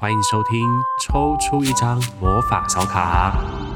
[0.00, 3.67] 欢迎收听抽出一张魔法小卡。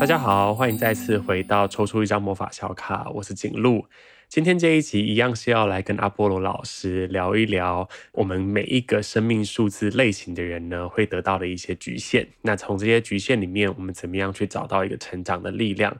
[0.00, 3.84] 大家好，欢迎再次回到抽出一张魔法小卡，我是景禄。
[4.30, 12.26] 今天这一集一样是要来跟阿波罗老师聊一聊我们每一个生命数字类型的人呢，会得到的一些局限。
[12.40, 15.94] 那从这些局限里面，我们怎么样去找到一个成长的力量？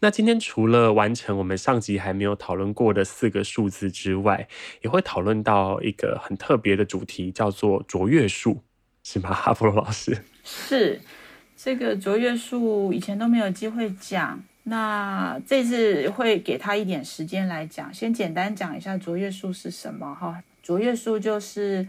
[0.00, 4.48] 那今天除了完成我们上集还没有讨论过的四个数字之外，
[4.82, 8.64] 也会讨论到一个很特别的主题，叫做卓越数，
[9.04, 9.30] 是吗？
[9.44, 10.24] 阿波罗老师？
[10.42, 11.00] 是，
[11.64, 14.38] 这个卓越数以前都没有机会讲。
[14.64, 20.42] 那这次会给他一点时间来讲，先简单讲一下卓越数是什么哈。
[20.62, 21.88] 卓越数就是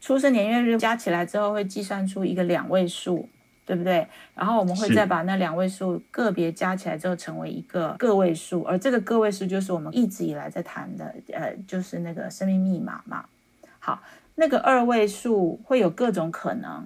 [0.00, 3.28] 出生年月日加起来之后会计算出一个两位数，
[3.64, 4.04] 对不对？
[4.34, 13.24] 然后我们会再把那两位数个别加起来之后成为一个个位数，而这个个位数就是我们一直以来在谈的，呃，就是那个生命密码嘛。
[13.78, 14.02] 好，
[14.34, 16.84] 那个二位数会有各种可能。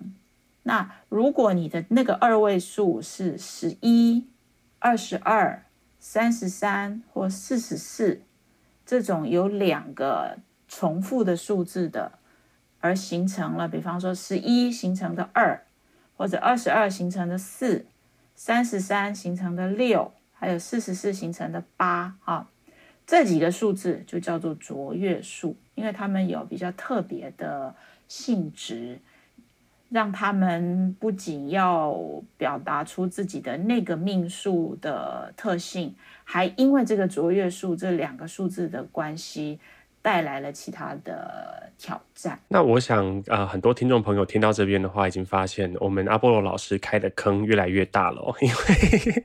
[0.69, 4.29] 那如果你的那个二位数是十一。
[4.81, 5.65] 二十二、
[5.99, 8.23] 三十三或四十四，
[8.87, 12.13] 这种有两个重复的数字的，
[12.79, 15.67] 而形成了，比方说十一形成的二，
[16.17, 17.87] 或者二十二形成的四，
[18.37, 22.49] 三十三形成的六，还有四十四形成的八，啊，
[23.05, 27.75] 这几个数字就叫做卓越数，因为它们有比较特别的
[28.07, 29.01] 性质。
[29.91, 31.99] 让他们不仅要
[32.37, 35.95] 表达出自己的那个命数的特性，
[36.25, 39.59] 还因为这个卓越数这两个数字的关系，
[40.03, 42.39] 带来了其他的挑战。
[42.49, 49.25] 那我想，呃，很多听众朋友听到这边的话，已经发现我们阿波罗老师开的坑越来越大了， 因为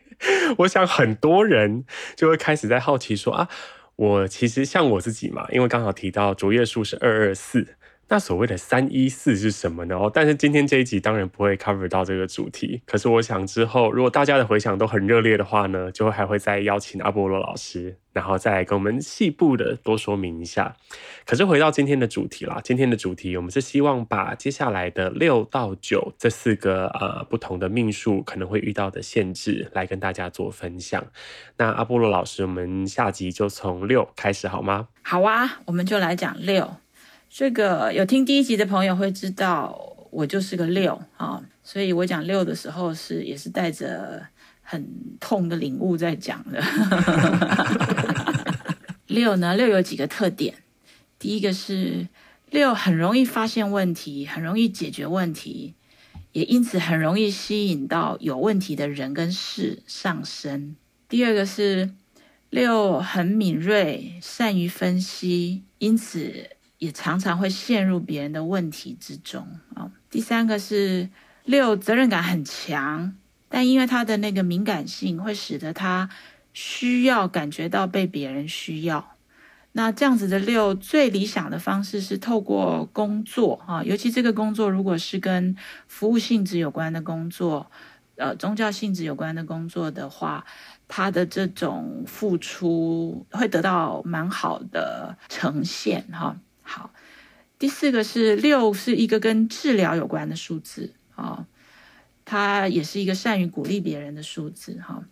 [0.60, 1.84] 我想很多人
[2.16, 3.50] 就会开始在好奇说啊，
[3.98, 7.76] 我其实像我自己嘛，因为刚好提到卓越数是二二四。
[8.10, 9.96] 那所谓的三一四是什么呢？
[9.96, 12.82] 哦，但是今天这一集当然不会 cover 到这个主题。
[12.86, 20.76] 可是我想之后如果大家的回想都很热烈的话呢，就会还会再邀请阿波罗老师，然后再来跟我们细部的多说明一下。
[21.26, 31.04] 可是回到今天的主题啦，今天的主题我们是希望把接下来的六到九这四个呃不同的命数可能会遇到的限制来跟大家做分享。
[31.58, 34.90] 那阿波罗老师，我们下集就从六开始好吗？
[35.02, 36.83] 好啊，我们就来讲六。
[37.36, 39.76] 这个有听第一集的朋友会知道，
[40.12, 44.24] 我就是个六啊，所以我讲六的时候是也是带着
[44.62, 44.88] 很
[45.20, 46.62] 痛的领悟在讲的。
[49.08, 50.54] 六呢，六有几个特点，
[51.18, 52.08] 第一个是
[52.52, 55.74] 六很容易发现问题，很容易解决问题，
[56.34, 60.76] 也因此很容易吸引到有问题的人跟事上身。
[61.10, 61.90] 第二个是
[62.52, 66.52] 六很敏锐，善于分析，因此。
[66.84, 69.90] 也常常会陷入别人的问题之中啊。
[70.10, 71.10] 第三个是
[71.46, 73.16] 六责任感很强，
[73.48, 76.10] 但因为他的那个敏感性，会使得他
[76.52, 79.16] 需要感觉到被别人需要。
[79.72, 85.56] 那这样子的六最理想的方式是透过工作啊，尤其这个工作如果是跟
[85.88, 87.72] 服务性质有关的工作，
[88.18, 90.46] 呃，宗教性质有关的工作的话，
[90.88, 96.36] 他的这种付出会得到蛮好的呈现哈。
[96.64, 96.92] 好，
[97.60, 101.46] 第四个是六，是一个跟治疗有关的数字啊、哦，
[102.26, 105.04] 它也是一个善于鼓励别人的数字哈、哦。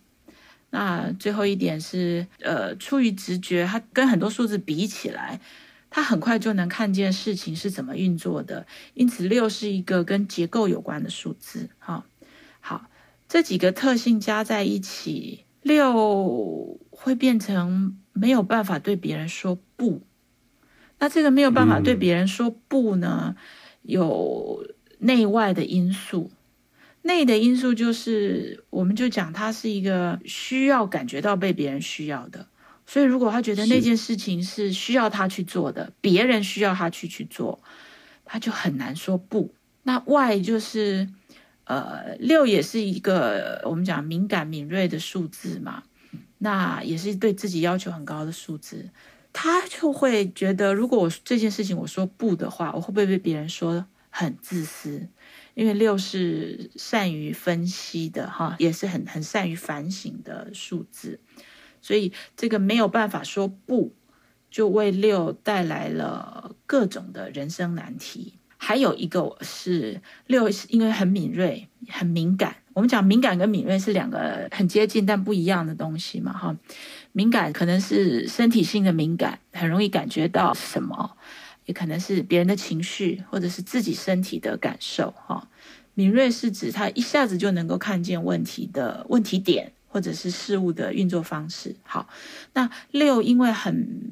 [0.70, 5.38] 那最后一点是，呃，出于直觉，它跟很多数字比起来，
[5.90, 12.04] 它很快就能看见事情是怎么运作的，因此六是一个跟结构有关的数字哈、哦。
[12.60, 12.90] 好，
[13.28, 20.02] 这几个特性加在一起，六会变成没有办法对别人说不。
[21.02, 23.34] 那这个没有办法对别人说不呢？
[23.82, 24.64] 有
[24.98, 26.30] 内外的因素，
[27.02, 32.46] 内的因素就是，我们就讲他是一个需要感觉到被别人需要的，
[32.86, 37.60] 所以如果他觉得那件事情是需要他去做的，别人需要他去去做，
[38.24, 39.52] 他就很难说不。
[39.82, 41.08] 那外就是，
[41.64, 45.82] 呃，六也是一个我们讲敏感敏锐的数字嘛，
[46.38, 48.88] 那也是对自己要求很高的数字。
[49.32, 55.08] 他就会觉得，如果我这件事情我说不的话，我会不会被别人说很自私？
[55.54, 61.20] 因为六是善于分析的哈，也是很很善于反省的数字，
[61.82, 63.94] 所以这个没有办法说不，
[64.50, 68.38] 就为六带来了各种的人生难题。
[68.56, 76.56] 还有一个是六，因为很敏锐、很敏感，我们讲敏感跟敏锐是两个很接近但不一样的东西嘛，哈。
[77.12, 81.16] 敏感可能是身体性的敏感，很容易感觉到什么，
[81.66, 85.48] 也可能是别人的情绪或者是自己身体的感受，哈。
[85.94, 91.76] 敏锐是指他一下子就能够看见问题的问题点，或者是事物的运作方式。
[91.82, 92.08] 好，
[92.54, 94.10] 那六因为很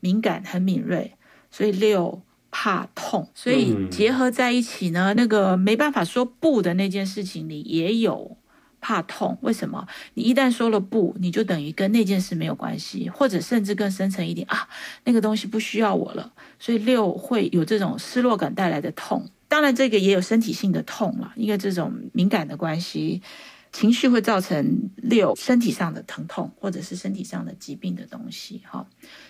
[0.00, 1.12] 敏感、很敏锐，
[1.50, 8.37] 所以六怕痛，所以结合在一起呢，那个没办法说不的那件事情里也有
[8.88, 9.36] 怕痛。
[9.42, 9.86] 为什么？
[10.14, 14.66] 你一旦说了不，你就等于跟那件事没有关系，或者甚至更深层一点啊，
[15.04, 16.32] 那个东西不需要我了。
[16.58, 19.28] 所以六会有这种失落感带来的痛。
[19.46, 23.20] 当然，这个也有身体性的痛了，因为这种敏感的关系，
[23.72, 28.86] 情绪会造成六身体上的疼痛，或者是身体上的疾病的东西，哈。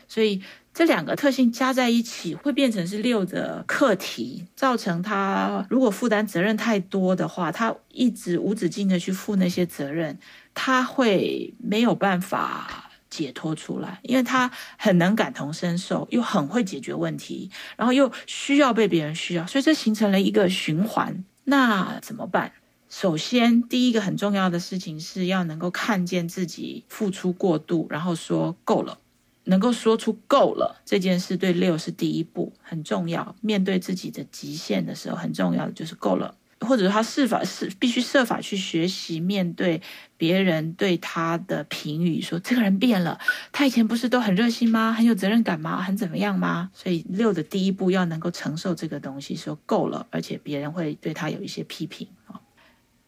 [0.06, 0.42] 所以
[0.72, 10.18] 这两个特性加在一起，会变成是六的课题，造成他如果负担责任太多的话，他一直无止境的去负那些责任，
[10.54, 12.84] 他会没有办法。
[13.10, 21.24] 解脱出来，因为他很能感同身受，又很会解决问题，然后又需要被别人需要，所以这形成了一个循环。
[21.44, 22.52] 那怎么办？
[22.88, 28.98] 首先，第一个很重要的事情是要能够看见自己付出过度，然后说够了，
[29.44, 33.36] 能够说出够了这件事，对六是第一步，很重要。
[33.42, 36.34] 面对自己的极限的时候，很重要的就是够了。
[36.60, 39.80] 或者他设法是必须设法去学习面对
[40.16, 43.20] 别人对他的评语，说这个人变了，
[43.52, 44.92] 他以前不是都很热心吗？
[44.92, 45.80] 很有责任感吗？
[45.80, 46.70] 很怎么样吗？
[46.74, 52.40] 所以六的第一步要能够承受这个东西，说够了，而且别人会对他有一些批评啊。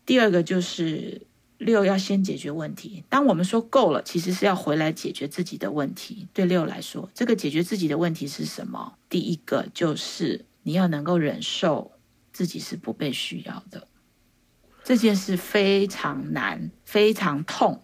[0.05, 1.27] 第二个就是
[1.59, 3.05] 六要先解决问题。
[3.09, 6.29] 当我们说够了，其实是要回来解决自己的问题。
[6.33, 8.95] 对六来说，这个解决自己的问题是什么？
[9.09, 11.93] 第一个就是你要能够忍受。
[12.33, 13.89] 自己是不被需要的，
[14.85, 17.83] 这件事非常难，非常痛，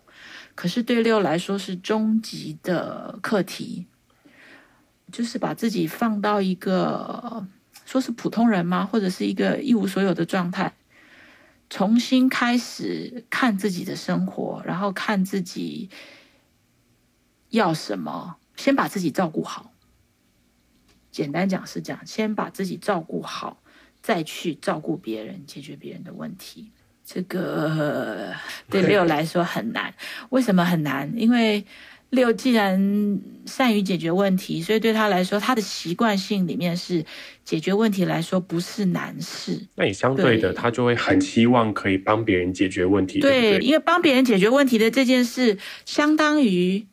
[0.54, 3.86] 可是对六来说是终极的课题，
[5.10, 7.44] 就是把自己放到一个
[7.84, 8.86] 说是普通人吗？
[8.86, 10.72] 或者是一个一无所有的状态，
[11.68, 15.90] 重新开始看自己的生活，然后看自己
[17.50, 19.72] 要什么，先把自己照顾好。
[21.10, 23.62] 简单讲是这样，先把自己照顾好。
[24.02, 26.70] 再去照顾别人，解决别人的问题，
[27.04, 28.32] 这个
[28.70, 29.92] 对六来说很难。
[30.30, 31.12] 为什么很难？
[31.16, 31.66] 因为
[32.10, 37.04] 六既然善于解决问题，所以对他来说，他的习惯性里面是
[37.44, 39.66] 解决问题来说不是难事。
[39.74, 43.20] 那也相对的，对他就会很希望可以帮别人解决问题。
[43.20, 46.86] 对，对对，因为帮别人解决问题的这件事，相当于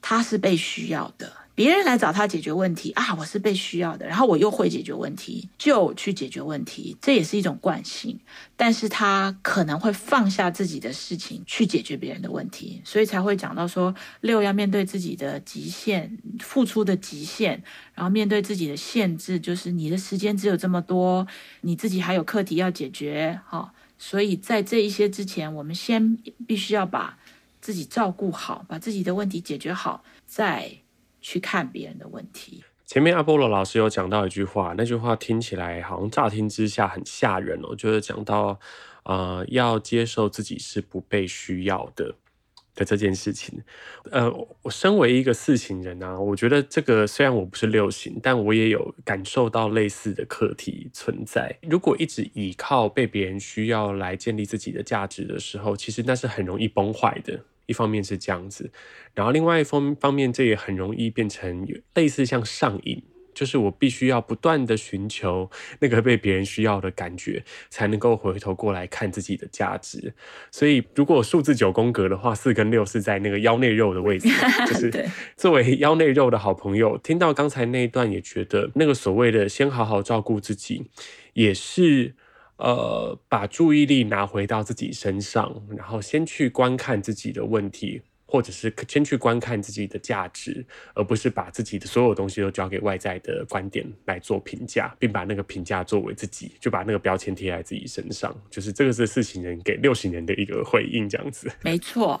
[0.00, 1.32] 他是被需要的。
[1.54, 8.18] 别人来找他解决问题啊，我是被需要的，然后我又会解决问题，就去解决问题，这也是一种惯性。
[8.56, 17.62] 但是他可能会放下自己的事情去解决别人的问题，所以才会讲到说六要面对自己的极限，付出的极限，
[17.94, 21.26] 然后面对自己的限制，就是你的时间只有这么多，
[21.60, 23.72] 你自己还有课题要解决，哈。
[23.98, 26.16] 所以在这一些之前，我们先
[26.46, 27.18] 必须要把
[27.60, 30.81] 自己照顾好，把自己的问题解决好，再。
[31.22, 32.62] 去看别人的问题。
[32.84, 38.60] 前面阿波罗老师有讲到一句话，那句话听起来好像乍听之下很吓人哦，就是讲到，
[39.04, 42.16] 呃，要接受自己是不被需要的
[42.74, 43.62] 的这件事情。
[44.10, 44.30] 呃，
[44.60, 51.58] 我身为一个四型人啊，我觉得这个虽然我不是六型，但我也有感受到类似的课题存在。
[51.62, 57.40] 如果一直依靠被别人需要来建立自己的价值的时候，其实那是很容易崩坏的。
[57.72, 58.70] 一方面是这样子，
[59.14, 63.02] 然后另外一方方面，这也很容易变成类似像上瘾，
[63.32, 65.50] 就是我必须要不断的寻求
[65.80, 70.12] 那个被别人需要的感觉，才能够回头过来看自己的价值。
[70.50, 74.28] 所以，如果数字九宫格的话，四跟六是在那个腰内肉的位置，
[74.68, 80.90] 就是作为腰内肉的好朋友，听到刚才那一段，也觉得那个所谓的先好好照顾自己，
[81.32, 82.14] 也是。
[82.62, 90.64] 呃，把注意力拿回到自己身上，然后先去观看自己的问题，或者是先去观看自己的价值，
[90.94, 98.32] 而不是把自己的所有东西都交给外在的观点来做评价，并把那个评价作为自己，就把那个标签贴在自己身上。
[98.48, 101.50] 就是这个是四行人给六行人的一个回应，这样子。
[101.62, 102.20] 没错，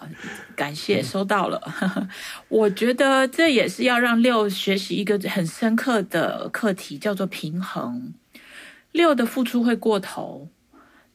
[0.56, 1.62] 感谢收到了。
[2.48, 8.14] 我觉得这也是要让六学习一个很深刻的课题，叫做平衡。
[8.92, 10.48] 六的付出会过头，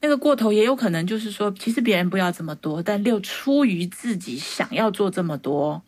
[0.01, 5.83] 那个过头也有可能就是说，其实别人不要这么多，但六出于自己想要做这么多，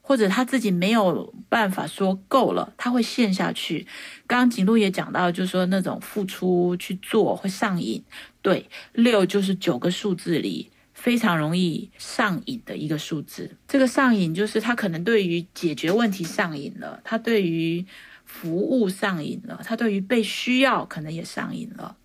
[0.00, 3.86] 或者他自己没有办法说够了，他会陷下去。
[4.26, 8.02] 刚刚景路也讲到，就是说那种付出去做会上瘾。
[8.42, 13.56] 对，六就是九个数字里非常容易上瘾的一个数字。
[13.66, 17.84] 这个上瘾就是他可能对于解决问题上瘾了，他对于
[18.28, 21.96] 服务上瘾了，他对于被需要可能也上瘾了。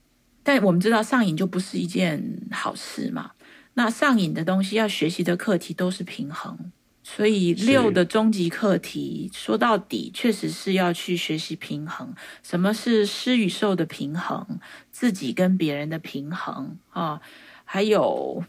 [0.41, 3.31] 但我们知道上瘾就不是一件好事嘛。
[3.75, 6.71] 那上瘾的东西要学习的课题都是平衡。
[7.05, 12.15] 所以六的终极课题说到底，确实是要去学习平衡。
[12.41, 14.59] 什么是施与受的平衡？
[14.89, 17.19] 自己跟别人的平衡啊，
[17.65, 18.41] 还有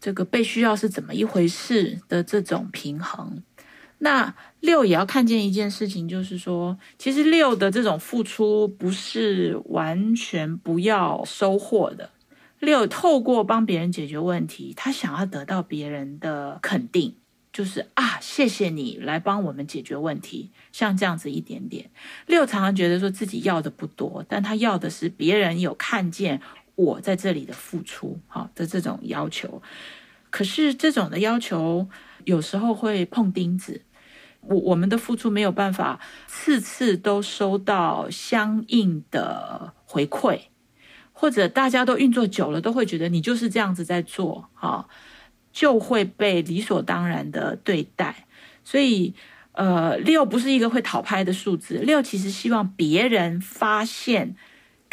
[0.00, 3.42] 这个被需要是怎么一回事的这种平衡。
[3.98, 4.32] 那
[4.62, 12.10] 六也要看见一件事情，就是说，其实六的这种付出不是完全不要收获的。
[12.60, 17.16] 六透过帮别人解决问题，他想要得到别人的肯定。
[17.52, 21.90] 就是啊，谢谢你来帮我们解决问题，像这样子一点点。
[22.26, 26.40] 六常常觉得说自己要的不多，但他要的是别人有看见
[26.76, 29.60] 我在这里的付出，好的这种要求。
[30.30, 31.86] 可是这种的要求
[32.24, 33.82] 有时候会碰钉子，
[34.42, 40.40] 我我们的付出没有办法次次都收到相应的回馈，
[41.12, 44.88] 或者大家都运作久了都会觉得你就是这样子在做，哈。
[45.54, 48.24] 就会被理所当然的对待，
[48.64, 49.12] 所以，
[49.52, 51.74] 呃，六不是一个会讨拍的数字。
[51.74, 54.34] 六其实希望别人发现、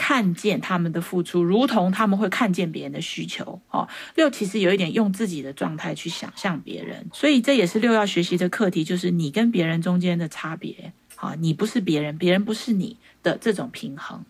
[0.01, 3.61] 看见他们的付出，如同他们会看见别人的需求。
[3.69, 10.93] 哦，六其实有一点用自己的状态去想象别人，所以这也是六要学习的课题，就是你跟别人中间的差别。
[11.17, 14.23] 啊，你不是别人，别人不是你的这种平衡。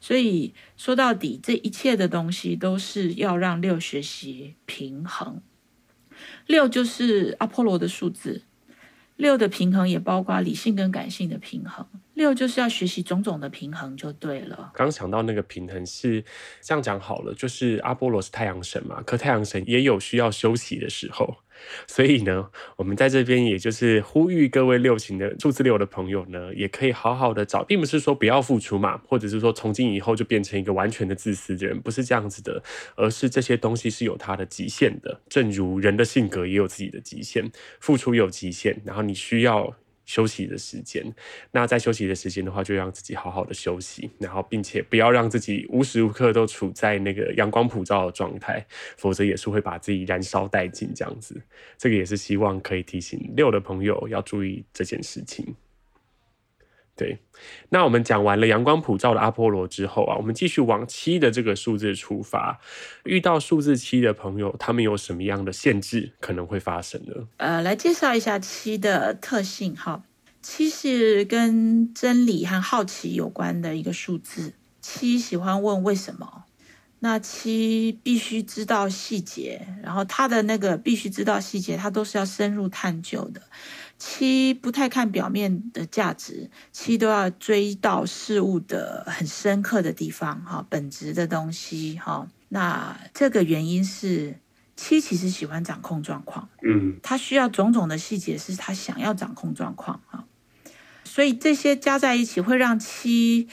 [0.00, 5.42] 所以说到底，这一切的东西都是要让六学习平衡。
[6.46, 8.40] 六就是阿波罗的数字，
[9.16, 11.86] 六的平衡也包括理性跟感性的平衡。
[12.14, 14.72] 六就是要学习种种的平衡就对了。
[14.74, 16.22] 刚想到那个平衡是
[16.60, 21.36] 这样讲好了，就是阿波罗是太阳神嘛，可太阳神也有需要休息的时候。
[21.86, 32.60] 所以呢，我们在这边也就是呼吁各位六型的数字六的朋友呢，也可以好好的找，并不是说不要付出嘛，或者是说从今以后就变成一个完全的自私的人，不是这样子的，
[32.96, 39.76] 而是这些东西是有它的极限的，正如人的性格也有自己的极限，付出有极限，然后你需要。
[40.04, 41.04] 休息的时间，
[41.50, 48.66] 那在休息的时间的话，就让自己好好的休息，然后并且不要让自己无时无刻都处在那个阳光普照的状态，
[48.96, 51.40] 否则也是会把自己燃烧殆尽这样子。
[51.78, 55.54] 这个也是希望可以提醒六的朋友要注意这件事情。
[56.94, 57.18] 对，
[57.70, 62.60] 那我们讲完了阳光普照的阿波罗之后啊，我们继续往七的这个数字出发。
[63.04, 67.28] 遇到数字七的朋友，他们有什么样的限制可能会发生呢？
[67.38, 70.02] 呃，来介绍一下七的特性哈。
[70.42, 74.52] 七是跟真理和好奇有关的一个数字。
[74.80, 76.44] 七喜欢问为什么，
[76.98, 83.40] 那七必须知道细节，然后他的那个必须知道细节，他都是要深入探究的。
[84.04, 92.26] 七不太看表面的价值，七都要追到事物的很深刻的地方，哈，本质的东西，哈。
[92.48, 94.40] 那这个原因是
[94.74, 100.24] 七其实喜欢掌控状况，嗯，他需要种种的细节，是他想要掌控状况，哈。
[101.04, 103.46] 所以这些加在一起，会让七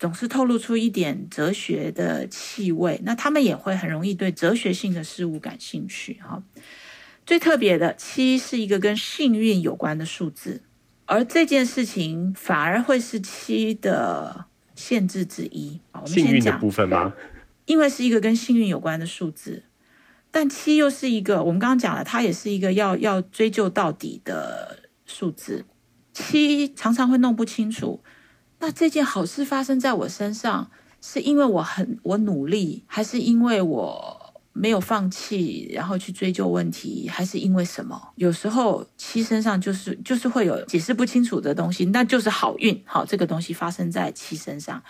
[0.00, 3.00] 总是透露出一点哲学的气味。
[3.04, 6.42] 那他们也会很容易对哲学性的事物感兴趣，哈。
[7.26, 10.60] 最特别的七是一个跟幸运有关的数字，
[11.06, 15.80] 而这件事情反而会是七的限制之一。
[15.92, 17.14] 我幸运的部分吗？
[17.64, 19.62] 因为是一个跟幸运有关的数字，
[20.30, 25.64] 但七又是一个我们刚刚讲了，它也是一个要要追究到底的数字。
[26.12, 28.02] 七常常会弄不清楚，
[28.58, 34.20] 那这件好事发生在我身上，是因为我很我努力，还是因为我？
[34.56, 38.00] 没有放弃，然后去追究问题，还是因为什么？
[38.14, 42.80] 有时候七身上就是就是会有解释不清楚的东西，那就是好运。
[42.86, 44.82] 好，这个东西发生在七身上，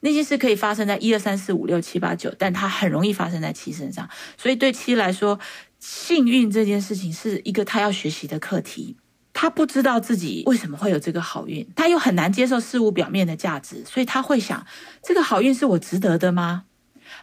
[0.00, 4.08] 那件事可以发生在一二三四五六七八九，但它很容易发生在七身上。
[4.36, 5.38] 所以对七来说，
[5.78, 8.96] 幸运这件事情是一个他要学习的课题。
[9.32, 14.66] 他不知道自己为什么会有这个好运，他又很难接受事物表面的价值，所以他会想：
[15.02, 16.64] 这个好运是我值得的吗？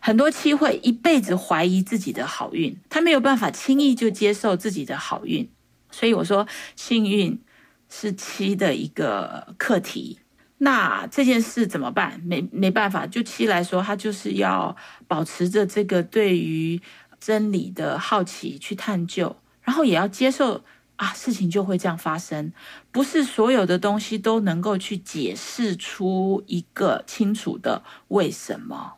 [0.01, 5.49] 很多七会一辈子怀疑自己的好运，他没有办法轻易就接受自己的好运，
[5.91, 7.41] 所以我说幸运
[7.89, 10.19] 是七的一个课题。
[10.59, 12.19] 那这件事怎么办？
[12.25, 14.75] 没没办法，就七来说，他就是要
[15.07, 16.81] 保持着这个对于
[17.19, 20.63] 真理的好奇去探究，然后也要接受
[20.95, 22.51] 啊，事情就会这样发生，
[22.91, 28.96] 不是所有的东西都能够去解释出一个清楚的为什么。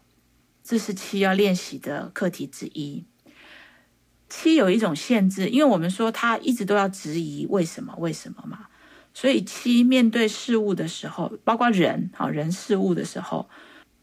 [0.70, 3.04] 这是七要练习的课题之一。
[4.30, 8.68] 七有一种限制，因为我们说他一直都要质疑为什么为什么嘛，
[9.12, 13.50] 所以七面对事物的时候，包括人啊人事物的时候，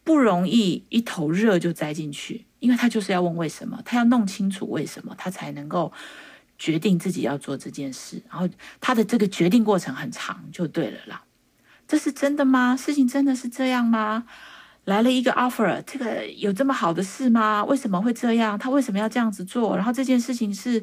[0.02, 5.92] 不容易一头热就栽进去，因为他就是要问为什么，他要弄清楚为什么，他才能够
[6.58, 8.48] 决定自己要做这件事，然后
[8.80, 11.22] 他的这个决定过程很长，就对了啦。
[11.86, 12.76] 这是真的吗？
[12.76, 14.26] 事情真的是这样吗？
[14.86, 17.64] 来了一个 offer，这个有这么好的事吗？
[17.64, 18.58] 为什么会这样？
[18.58, 19.76] 他为什么要这样子做？
[19.76, 20.82] 然后这件事情是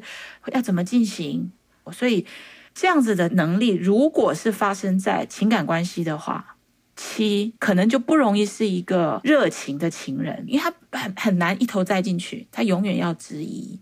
[0.52, 1.50] 要怎么进行？
[1.90, 2.26] 所以
[2.74, 6.56] 这样子的能力，如果是发生在情感关系的话，
[6.96, 13.80] 七可能就不容易是一个热情的情人，因为他很很难一头栽进去，他永远要质疑。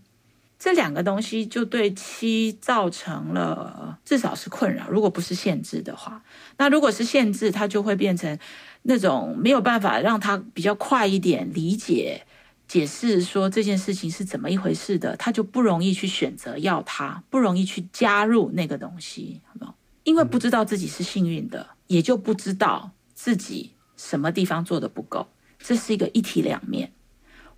[0.57, 6.23] 这两个东西就对七造成了至少是困扰，如果不是限制的话，
[6.57, 8.39] 那如果是限制，它就会变成
[8.83, 12.25] 那种没有办法让他比较快一点理解、
[12.67, 19.75] 解释说这件事情是怎么一回事的，他就不容易去选择要他，不容易去加入那个东西，好不好？
[20.03, 25.27] 因为不知道自己是幸运的，也就不知道自己什么地方做得不够，
[25.59, 26.91] 这是一个一体两面。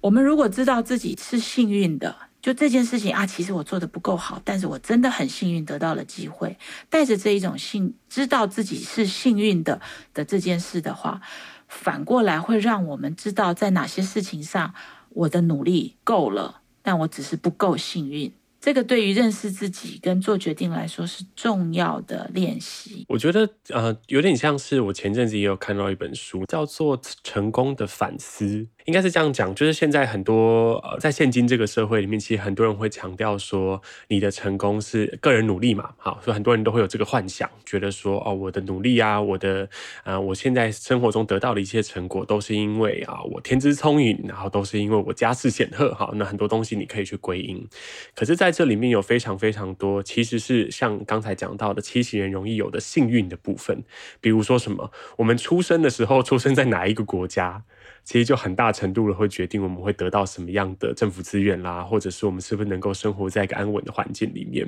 [0.02, 2.16] 我们如果知道自己是幸运的，
[2.46, 6.56] 就这件事情啊，其实我做的不够好，但是我真的很幸运得到了机会。
[6.92, 9.82] 带着这一种幸，知道自己是幸运的
[10.14, 11.20] 的这件事的话，
[11.68, 14.76] 反过来会让我们知道在哪些事情上
[15.10, 18.32] 我的努力够了，但我只是不够幸运。
[18.62, 23.06] 这个对于认识自己跟做决定来说是重要的练习。
[23.10, 28.46] 我觉得呃，有点像是我前阵子也有看到一本书，叫做《成功的反思》。
[28.86, 39.68] 应该是这样讲，就是现在很多呃，在现今这个社会里面，其实很多人会强调说，你的成功是个人努力嘛，好，所以很多人都会有这个幻想，觉得说，哦，我的努力啊，我的
[40.04, 47.68] 呃，我现在生活中得到的一些成果，都是因为啊，我天资聪颖，然后都是因为我家世显赫，好，那很多东西你可以去归因。
[48.14, 53.84] 可是，在这里面有非常非常多，其实是像刚才讲到的七型人容易有的幸运的部分，
[54.22, 57.64] 比如说什么，我们出生的时候出生在哪一个国家？
[58.04, 64.68] 其实就很大程度了会决定我们会得到什么样的政府资源啦，或者是我们是不是能够生活在一个安稳的环境里面。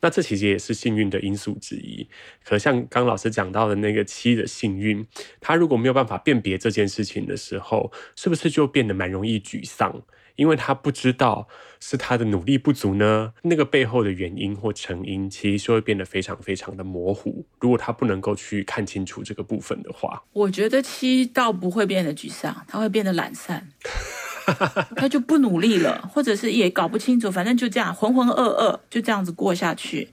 [0.00, 2.06] 那这其实也是幸运的因素之一。
[2.44, 5.06] 可像刚老师讲到的那个七的幸运，
[5.40, 10.02] 他如果没有办法辨别这件事情的时候，是不是就变得蛮容易沮丧？
[10.36, 11.46] 因为他不知道
[11.78, 17.44] 是他的努力不足呢，那个背后的原因或成因，其实就会变得非常非常的模糊。
[17.60, 23.68] 如果他不能够去看清楚这个部分的话，我觉得七倒不会变得沮丧，他会变得懒散，
[24.96, 30.08] 他就不努力了，或者是也搞不清楚，反正就这样浑浑噩噩就这样子过下去，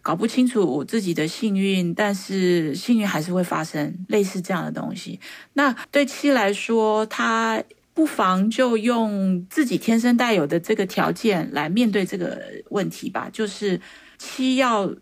[0.00, 5.18] 搞不清楚我自己的幸运，但是幸运还是会发生，类似这样的东西。
[5.54, 7.62] 那对七来说，他。
[7.96, 13.30] 不妨就用自己天生带有的这个条件来面对这个问题吧。
[13.32, 13.80] 就是
[14.18, 14.94] 七要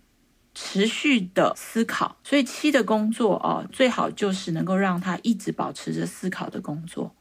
[0.55, 7.13] 持续的思考，所以七的工作哦，最好就是能够让他一直保持着思考的工作。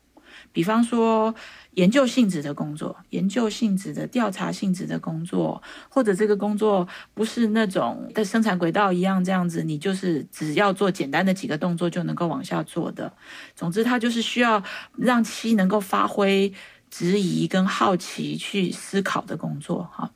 [0.53, 1.33] 比方说，
[1.71, 13.11] 研究性质的工作，研究性质的调查性质的工作，或者这个工作不是那种的生产轨道一样这样子，你就是只要做简单的几个动作就能够往下做的。
[13.55, 14.63] 总之，它就是需要
[14.95, 16.53] 让七能够发挥
[16.91, 19.89] 质疑跟好奇去思考的工作。
[19.91, 20.11] 哈，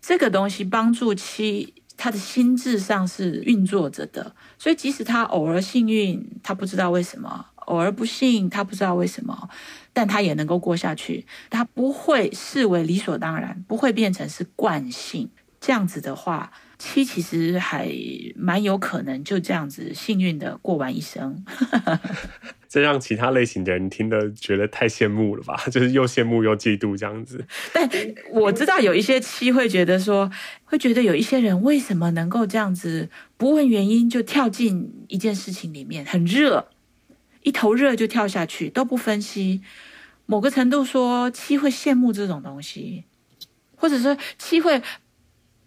[0.00, 7.46] 这个东西帮助七，他的心智上是运作着的，所以即使他偶尔幸运，他不知道为什么。
[7.66, 9.48] 偶尔不幸，他不知道为什么，
[9.92, 11.26] 但他也能够过下去。
[11.50, 15.30] 他不会视为理所当然，不会变成是惯性。
[15.60, 17.88] 这样子的话，七其实还
[18.34, 21.44] 蛮有可能就这样子幸运的过完一生。
[22.68, 25.62] 这让其他类型的人听得觉得太羡慕了吧？
[25.70, 27.46] 就是又羡慕又嫉妒这样子。
[27.72, 27.88] 但
[28.32, 30.28] 我知道有一些七会觉得说，
[30.64, 36.71] 会觉得有一些人为什么能够这样子不问原因就跳进一件事情里面，很热。
[37.42, 39.62] 一头热就跳下去，都不分析。
[40.26, 43.04] 某个程度说，七会羡慕这种东西，
[43.76, 44.82] 或者说七会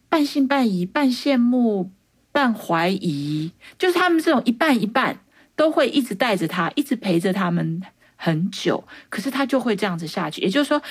[0.09, 1.91] 半信半疑、半羡慕、
[2.31, 5.19] 半怀疑，就是他们这种一半一半，
[5.55, 7.81] 都会一直带着他，一直陪着他们
[8.15, 8.88] 很久。
[9.09, 10.81] 可是他就会这样子下去，也就是说，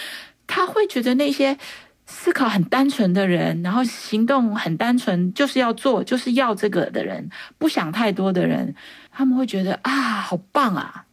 [0.46, 1.58] 他会觉得那些。
[2.06, 8.74] 思考很单纯的人，然后行动很单纯，就是要做，就是要这个的人，不想太多的人，
[9.10, 9.90] 他们会觉得啊，
[10.20, 11.06] 好棒啊，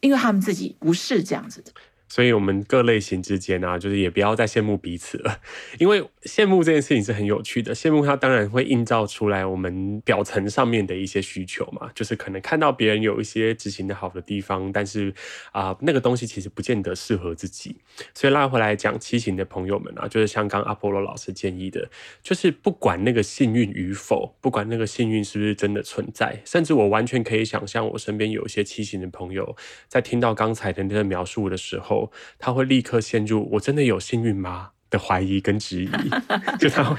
[0.00, 1.72] 因为他们自己不是这样子的。
[2.06, 5.40] 所以，我们各类型之间啊，就是也不要再羡慕彼此了，
[5.80, 7.74] 因为羡慕这件事情是很有趣的。
[7.74, 15.12] 羡慕它当然会映照出来我们表层上面的一些需求嘛，就是可能看到别人有一些执行的好的地方，但是
[15.50, 17.76] 啊、那个东西其实不见得适合自己。
[18.14, 21.90] 所以拉回来讲，七型的朋友们啊，就是像刚阿波罗老师建议的，
[22.22, 29.56] 就是不管那个幸运与否，不管那个幸运是不是真的存在，甚至我完全可以想象，我身边有一些七型的朋友，
[29.88, 31.93] 在听到刚才的那个描述的时候。
[32.38, 35.88] 他会立刻陷入“我真的有幸运吗”的怀疑跟质疑，
[36.58, 36.96] 就他会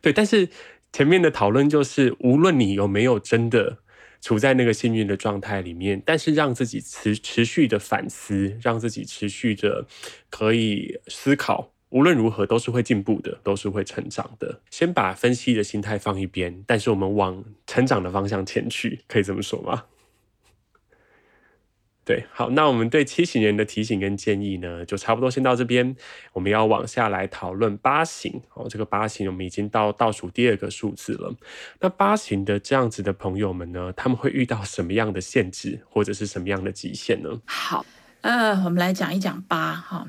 [0.00, 0.12] 对。
[0.12, 0.48] 但是
[0.92, 3.78] 前面的讨论就是，无论你有没有真的
[4.20, 9.86] 处在那个幸运的状态里面，但是让自己持持续的反思，让自己持续的
[10.28, 14.60] 可以思考，无论如何都是会进步的，都是会成长的。
[14.70, 19.84] 先把分析的心态放一边，但是我们往成长的方向前去，可以这么说吗？
[22.04, 25.94] 对，好，那我们对七型人的提醒跟建议呢，就差不多先到这边。
[26.32, 31.32] 我们要往下来讨论八型哦，这个八型我们已经到倒数第二个数字了。
[31.78, 37.40] 那八型的这样子的朋友们呢，他们会遇到什么样的限制，或者是什么样的极限呢？
[37.44, 37.86] 好，
[38.22, 40.08] 呃，我们来讲一讲八哈。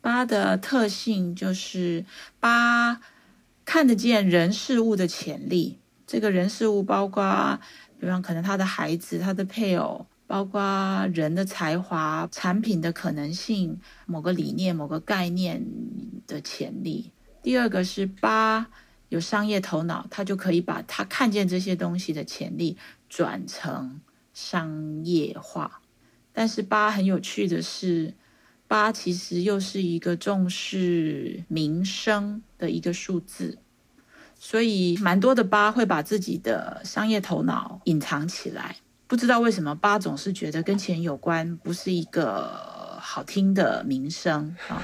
[0.00, 2.04] 八的特性就是
[2.40, 3.00] 八
[3.64, 7.60] 看得见人事物的潜力，这个人事物包括，
[8.00, 10.04] 比方可能他的孩子、他的配偶。
[10.28, 15.66] 包括人的才华、产品的可能性、某个理念、某个概念
[16.26, 17.10] 的潜力。
[17.42, 18.68] 第二个是八
[19.08, 22.76] 有商业头脑，他就可以把他看见这些东西的潜力
[23.08, 24.02] 转成
[24.34, 25.80] 商业化。
[26.34, 28.12] 但是八很有趣的是，
[28.66, 33.56] 八其实又是一个重视民生的一个数字，
[34.38, 38.76] 所以蛮多的八会把自己的商业头脑隐藏起来。
[39.08, 44.82] 不知道为什么八总是觉得跟钱有关，不是一个好听的名声啊。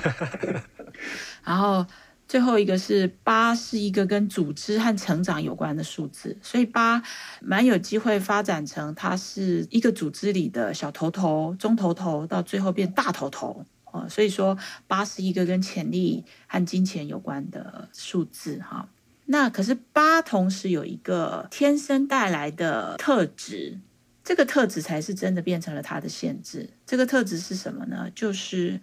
[1.44, 1.84] 然后
[2.26, 7.02] 最后一个是八是一个跟组织和成长有关的数字，所以八
[7.42, 14.08] 蛮有机会发展成它是一个组织里的小头头、中头头，到最后变大头头啊。
[14.08, 14.56] 所以说
[14.86, 18.88] 八是一个跟潜力和金钱有关的数字哈。
[19.26, 23.80] 那可是八同时有一个天生带来的特质。
[24.24, 26.66] 这个特质才是真的变成了它的限制。
[26.86, 28.10] 这个特质是什么呢？
[28.14, 28.80] 就是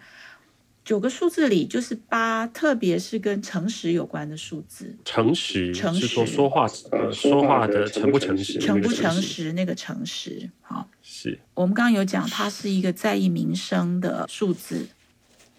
[0.85, 4.95] 九个数字里，就是八，特别是跟诚实有关的数字。
[5.03, 8.59] 诚实，诚实是说说话，呃，说话的诚不诚实？
[8.59, 9.51] 诚不诚实？
[9.53, 14.89] 那个诚实，好，是我们刚刚有讲，它是一个在意名声的数字，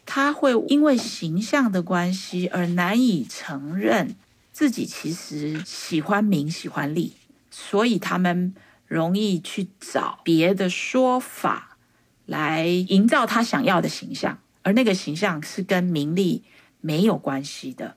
[0.07, 4.14] 他会因为形象的关系而难以承认
[4.53, 7.14] 自己其实喜欢名、喜欢利，
[7.51, 8.55] 所以他们。
[8.93, 11.79] 容易去找别的说法
[12.27, 16.45] 来营造他想要的形象，而那个形象是跟名利
[16.81, 17.97] 没有关系的。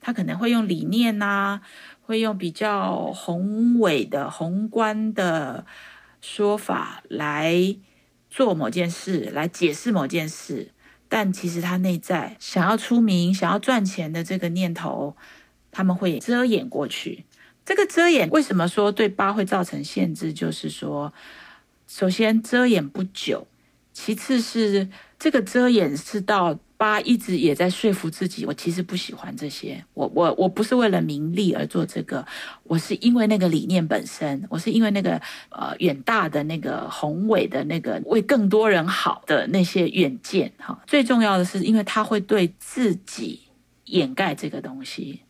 [0.00, 1.60] 他可能会用理念呐、啊，
[2.00, 5.64] 会用比较宏伟的、宏观的
[6.20, 7.76] 说法来
[8.28, 10.72] 做某件事，来解释某件事。
[11.08, 15.16] 但其实他内在想要出名、想要赚钱的这个念头，
[15.70, 17.24] 他们会遮掩过去。
[17.64, 20.32] 这个遮掩为什么说对八会造成限制？
[20.32, 21.12] 就是说，
[21.86, 23.46] 首先遮掩不久，
[23.92, 32.26] 其次是这个遮掩是到八一直也在说服自己，我其实不喜欢这些，我我我不是为了名利而做这个，
[32.64, 40.82] 我是因为那个理念本身，我是因为那个呃远大的那个宏伟的那个为更多人好的那些远见哈。
[40.88, 43.38] 最重要的是，因为他会对自己
[43.84, 45.20] 掩盖这个东西。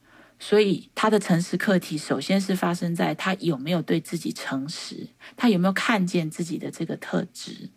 [0.42, 7.70] 所以他的诚实课题，首先是发生在他有没有对自己诚实，他有没有看见自己的这个特质。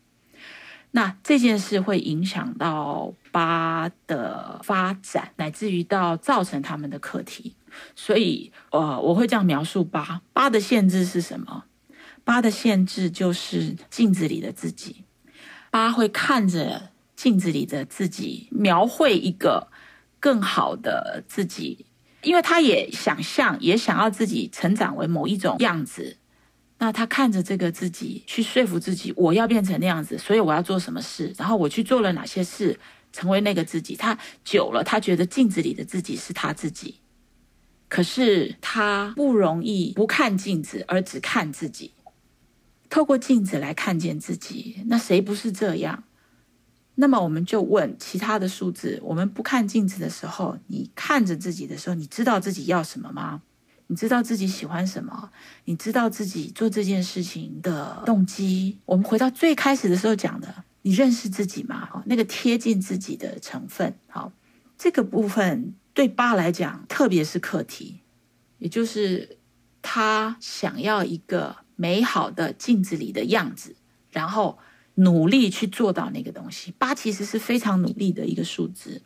[0.89, 7.53] 那这件事会影响到八的发展，乃至于到造成他们的课题。
[7.95, 10.23] 所以，呃，我会这样描述八。
[10.33, 11.65] 八的限制是什么？
[12.23, 15.03] 八的限制就是镜子里的自己。
[15.69, 19.67] 八会看着镜子里的自己，描绘一个
[20.19, 21.85] 更好的自己。
[22.25, 26.17] 因为他也想象，也想要自己成长为某一种样子，
[26.79, 32.77] 那他看着这个自己，去说服自己，我要变成那样子，所以我要做什么事，然后我去做了哪些事，
[33.13, 33.95] 成为那个自己。
[33.95, 36.95] 他久了，他觉得镜子里的自己是他自己，
[37.87, 41.93] 可是他不容易不看镜子，而只看自己，
[42.89, 44.81] 透过镜子来看见自己。
[44.87, 46.03] 那谁不是这样？
[46.95, 53.41] 那么我们就问其他的数字：我们不看镜子的时候，你看着自己的时候，你知道自己要什么吗？
[53.87, 55.29] 你知道自己喜欢什么？
[55.65, 58.79] 你知道自己做这件事情的动机？
[58.85, 62.01] 我们回到最开始的时候讲的，你认识自己吗？
[62.05, 64.31] 那个贴近自己的成分，好，
[64.77, 67.99] 这个部分对八来讲，特别是课题，
[68.57, 69.37] 也就是
[69.81, 73.75] 他想要一个美好的镜子里的样子，
[74.09, 74.57] 然后
[74.95, 76.73] 努力去做到那个东西。
[76.77, 79.01] 八其实是非常努力的一个数字。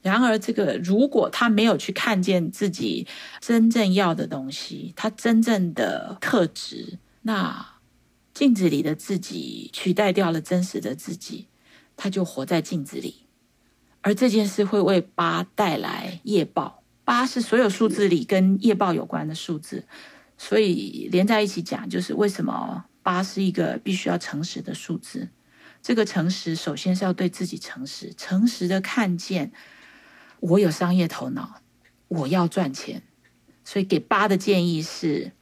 [0.00, 3.06] 然而，这个如果他没有去看见自己
[3.40, 7.64] 真正要的东西，他真正的特质，那
[8.34, 11.46] 镜子里的自己取代掉了真实的自己，
[11.96, 13.26] 他就活在镜子里。
[14.00, 16.82] 而这件事会为八带来业报。
[17.04, 19.84] 八是所有数字里跟业报有关的数字，
[20.36, 25.28] 所以连在一起讲，就是为什么八是一个必须要诚实的数字。
[25.82, 29.52] 这个诚实，首先是要对自己诚实，诚实的看见。
[30.40, 31.60] 我有商业头脑，
[32.08, 33.02] 我要赚钱，
[33.64, 35.32] 所以给八的建议是，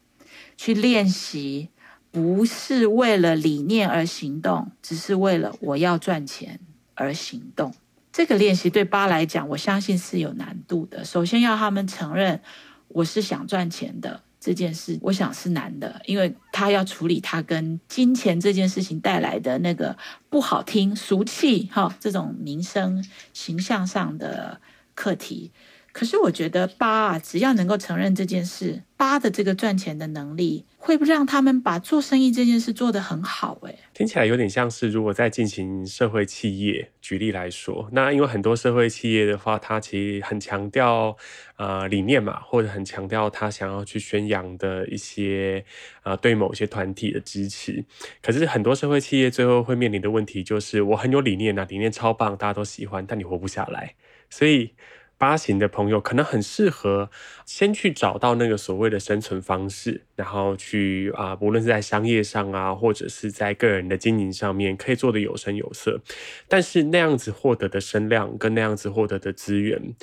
[0.59, 1.71] 去练习，
[2.11, 6.61] 不是为了理念而行动，只是为了我要赚钱
[6.95, 7.75] 而行动。
[8.13, 11.05] 这个练习对八来讲，我相信是有难度的。
[11.05, 12.43] 首先要他们承认
[12.89, 19.97] 我是想赚钱的这件事，我想是难的，因为他要处理他跟金钱这件事情带来的那个
[20.29, 24.61] 不好听、俗气哈这种名声形象上的。
[24.93, 25.51] 课题，
[25.93, 33.59] 可是我觉得八啊，只要能够承认这件事，八的这个赚钱的能力，会不让他们把做生意这件事做得很好。
[33.63, 41.17] 诶，听起来有点像是如果在进行社会企业，举例来说，那因为很多社会企业的话，它其实很强调
[41.57, 45.65] 呃理念嘛，或者很强调他想要去宣扬的一些
[46.05, 47.85] 呃对某些团体的支持。
[48.23, 53.95] 可是很多社会企业最后会面临的问题就是，我很有理念啊，理念超棒，大家都喜欢，但你活不下来。
[54.29, 54.73] 所以
[55.21, 57.11] 八型的朋友可能很适合
[57.45, 66.01] 先去找到那个所谓的生存方式，然后去啊，无论是在商业上啊，或者是在个人的经营上面，可以做得有声有色。
[66.49, 69.95] 但是那样子获得的声量跟那样子获得的资源，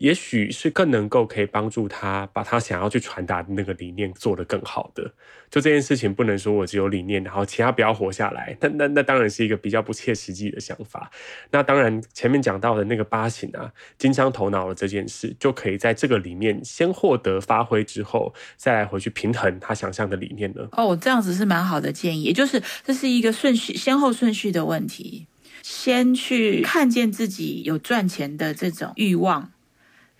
[0.00, 5.12] 也许是更能够可以帮助他把他想要去传达的那个理念做得更好的。
[5.50, 8.56] 就这件事情不能说我只有理念，然后其他不要活下来。
[8.62, 11.10] 那那那当然是一个比较不切实际的想法。
[11.50, 20.66] 那当然前面讲到的那个八型啊，金枪头脑的这件事，就可以在这个里面先获得发挥之后，再来回去平衡他想象的理念呢。
[20.72, 25.26] 哦，这样子是蛮好的建议，也就是这是一个顺序先后顺序的问题，
[25.62, 29.52] 先去看见自己有赚钱的这种欲望。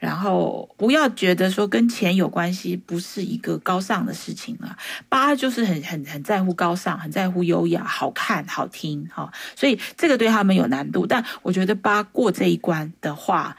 [0.01, 4.77] 然后不要觉得说跟钱有关系不是一个高尚的事情了。
[5.11, 9.31] 八就是很很很在乎高尚，很在乎优雅、好看、好听，哈。
[9.55, 11.07] 所以这个对他们有难度。
[11.07, 13.57] 但我觉得八过这一关的话，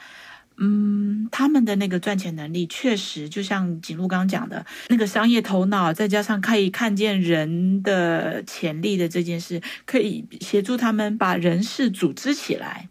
[0.57, 12.89] 嗯，他们的那个赚钱能力确实就像景路刚讲的，那个商业头脑，再加上可以看见人的潜力的这件事，可以协助他们把人事组织起来。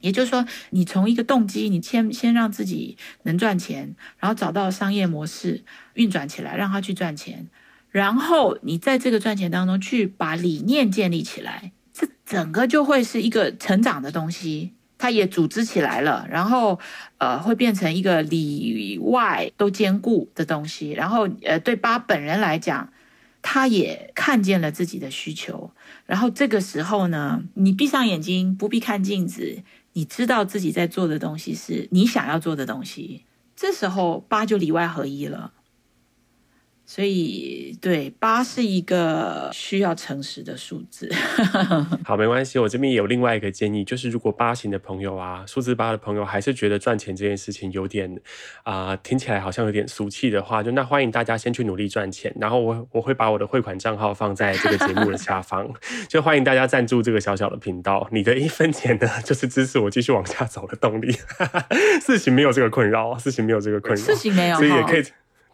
[0.00, 5.62] 也就是说，你从一个动机，你先先让自己能赚钱，然后找到商业模式
[5.94, 7.46] 运转起来，让他去赚钱，
[7.90, 16.78] 然后你在这个赚钱当中去把理念建立起来，这整个就会是一个成长的东西，它也组织起来了，然后
[17.18, 22.92] 呃会变成一个里外都兼顾的东西，然后呃对八本人来讲，
[23.42, 25.72] 他也看见了自己的需求，
[26.06, 29.62] 然后这个时候呢，你闭上眼睛，不必看镜子。
[29.92, 33.24] 你知道自己在做的东西是你想要做的东西，
[33.56, 35.52] 这时候八就里外合一了。
[36.90, 41.08] 所以，对，八是一个需要诚实的数字。
[42.04, 48.20] 好，没关系，我这边也有另外一个建议，就是如果八型的朋友啊，数字八的朋友还是觉得赚钱这件事情有点
[48.64, 55.72] 啊、呃，听起来好像有点俗气的话，就那欢迎大家先去努力赚钱，然后我我会把我的汇款账号放在这个节目的下方，
[56.10, 61.16] 就欢迎大家赞助这个小小的频道，你的一分钱呢，就是支持我继续往下走的动力。
[62.04, 65.04] 事情没有这个困扰，事情没有这个困扰，事情没有，所以也可以。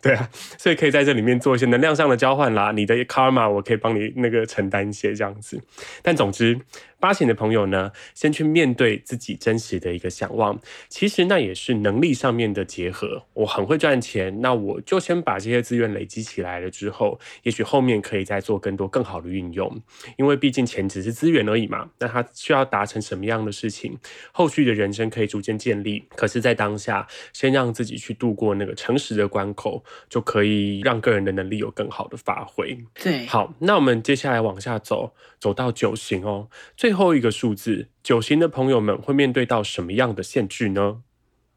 [0.07, 2.73] 对啊，所以可以在这里面做一些能量上的交换啦。
[2.73, 5.61] 你的卡玛我可以帮你那个承担一些这样子，
[6.03, 6.59] 但总之。
[6.99, 13.25] 八型的朋友呢，先去面对自己真实的一个想望，其实那也是能力上面的结合。
[13.35, 19.81] 我很会赚钱，那我就先把这些资源累积起来了之后，也许后面可以再做更多更好的运用。
[20.17, 23.99] 因为毕竟钱只是资源而已嘛，那他需要达成什么样的事情，
[24.33, 26.07] 后续的人生可以逐渐建立。
[26.17, 32.79] 可是，在当下，先让自己去度过那个诚实的关口，就可以让个人的能力有更好的发挥。
[32.95, 36.49] 对，好，那我们接下来往下走，走到九型哦。
[36.77, 41.03] 最最后一个数字九型的朋友们会面对到什么样的限制呢？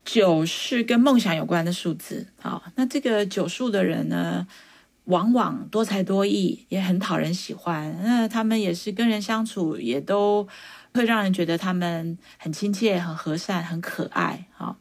[0.04, 2.30] 九是跟梦想有关的数字。
[2.42, 4.48] 好，那这个九数的人呢，
[5.04, 7.96] 往往多才多艺，也很讨人喜欢。
[8.04, 10.48] 那他们也是跟人相处，也都
[10.96, 14.48] 会让人觉得他们很亲切、很和善、很可爱。
[14.58, 14.76] 哈，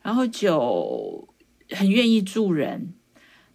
[0.00, 1.26] 然后九
[1.70, 2.94] 很愿意助人。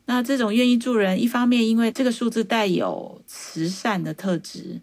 [0.07, 4.81] 那这种愿意助人，一方面因为这个数字带有慈善的特质，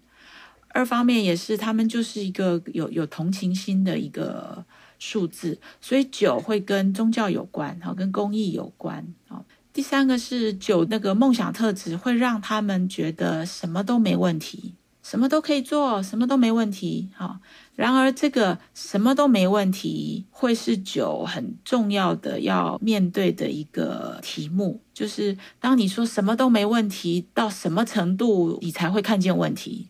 [0.74, 4.64] 二方面也是他们就是一个有有同情心的一个
[4.98, 9.44] 数字，所以九会跟宗教有关，哈，跟公益有关，啊。
[9.72, 17.40] 第三个是九那个梦想特质，会让他们觉得什么都没问题，什么都可以做，什么都没问题，哈。
[17.76, 29.88] 然而，这个什么都没问题，会是九很重要的要面对的一个题目，就是当你说什么都没问题，到什么程度你才会看见问题？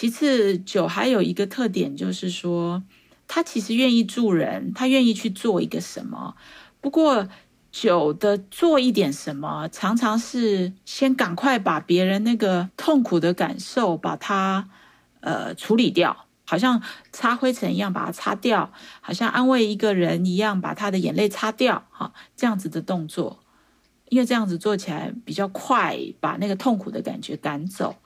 [0.00, 2.84] 其次，酒还有一个特点，就是说
[3.26, 6.36] 他其实愿意助人，他愿意去做一个什么。
[6.80, 7.28] 不过，
[7.72, 14.68] 酒的做一点什么，常常是先赶快把别人那个痛苦的感受把它
[15.18, 16.26] 呃处理掉。
[16.44, 16.80] 好像
[17.10, 23.40] 擦灰尘一样把它擦掉，好像安慰一个人一样把他的眼泪擦掉，哈，这样子的动作，
[24.10, 27.96] 因为这样子做起来比较快，把那个痛苦的感觉赶走。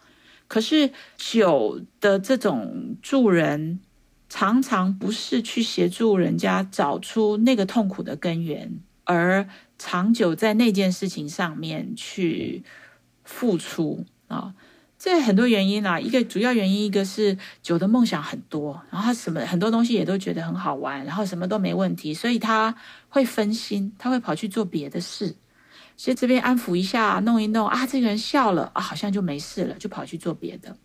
[0.49, 3.81] 可是酒的这种助人，
[4.29, 12.63] 常常不是去协助人家找出那个痛苦的根源，而长久在那件事情上面去
[13.25, 14.55] 付出啊。
[14.99, 22.73] 这很多原因啦，一个主要原因，一个是酒的梦想很多，然后他什么很多东西也都觉得很好玩，然后什么都没问题，所以他
[23.09, 25.35] 会分心，他会跑去做别的事，
[26.03, 30.77] 所以这边安抚一下，弄一弄啊，这个人笑了啊，好像就没事了，就跑去做别的。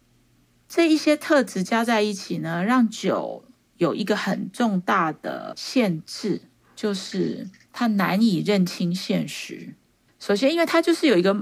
[0.69, 3.43] 这一些特质加在一起呢，让九
[3.77, 6.43] 有一个很重大的限制，
[6.75, 9.73] 就是他难以认清现实。
[10.19, 11.35] 首先，因为他就是有一个。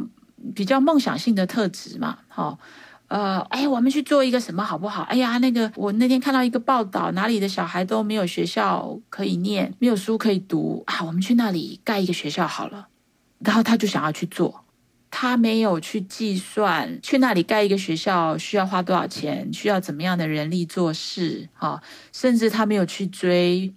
[0.53, 2.59] 比较梦想性的特质嘛，好，
[3.07, 5.01] 呃，哎，我们去做一个什么好不好？
[5.03, 12.89] 哎呀，那个我那天看到一个报道，哪里的小孩都没有学校可以念，没有书可以读啊，我们去那里盖一个学校好了。
[13.39, 14.65] 然后他就想要去做，
[15.11, 23.73] 他没有去计算去那里盖一个学校需要花多少钱，需要怎么样的人力做事，哈，甚至他没有去追，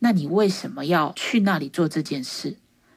[0.00, 2.56] 那你为什么要去那里做这件事？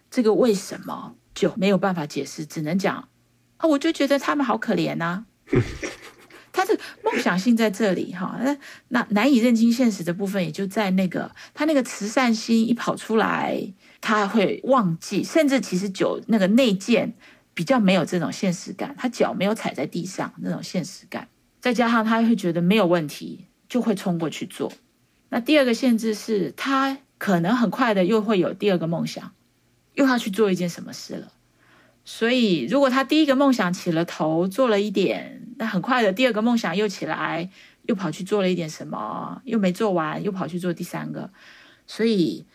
[0.10, 3.10] 这个为什么就没有办法解释，只能讲。
[3.58, 5.25] 啊，我就觉得他们好可怜呐、啊。
[6.51, 13.73] 他的梦想性在这里哈，那那难以认清现实的部分，也就在那个他那个慈善心一跑出来，
[14.06, 17.15] 他会忘记，甚至其实九那个内建
[17.56, 21.28] 比较没有这种现实感，他脚没有踩在地上那种现实感，
[21.60, 24.72] 再加上他会觉得没有问题，就会冲过去做。
[25.30, 29.32] 那第二个限制是他可能很快的又会有第二个梦想，
[29.96, 31.32] 又要去做一件什么事了。
[32.08, 37.50] 所以，如果他第一个梦想起了头，做了一点，那很快的第二个梦想又起来，
[37.88, 41.32] 又跑去做了一点什么，又没做完，又跑去做第三个。
[41.88, 42.46] 所以，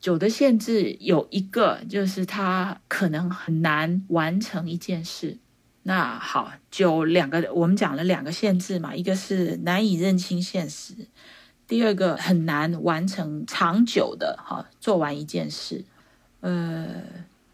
[0.00, 5.38] 九的限制有一个，就是他可能很难完成一件事。
[5.82, 10.94] 那好，九两个，我们讲了两个限制嘛，一个是难以认清现实，
[11.66, 15.84] 第二个很难完成长久的哈做完一件事，
[16.40, 16.86] 呃。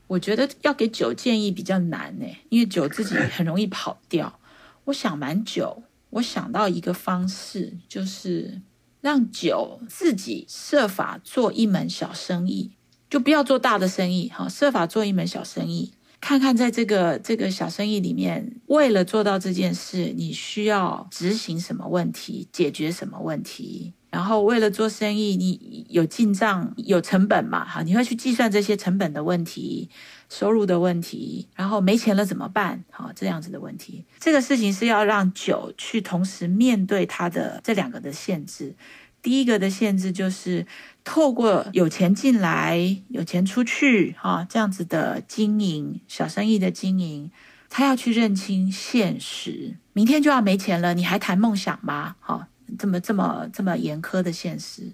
[0.08, 4.38] 我觉得要给九建议比较难呢，因为九自己很容易跑掉。
[4.84, 8.60] 我想蛮久，我想到一个方式，就是
[9.02, 12.70] 让九自己设法做一门小生意，
[13.10, 23.92] 就不要做大的生意，哈，设法做一门小生意，看看在这个这个小生意里面，为了做到这件事，你需要执行什么问题，解决什么问题。
[24.08, 27.64] 然后为了做生意，你有进账、有成本嘛？
[27.64, 29.88] 哈，你会去计算这些成本的问题、
[30.32, 32.82] 收入的问题，然后没钱了怎么办？
[32.90, 38.74] 哈，这样子的问题，这个事情是要让九去同时面对它的这两个的限制。
[39.20, 40.66] 第一个的限制就是
[41.04, 47.30] 透过有钱进来、有钱出去，哈，这样子的经营小生意的经营，
[47.68, 49.76] 他要去认清现实。
[49.92, 52.16] 明天就要没钱了，你还谈梦想吗？
[52.20, 52.48] 哈。
[52.78, 54.90] 这么这么这么严苛的现实。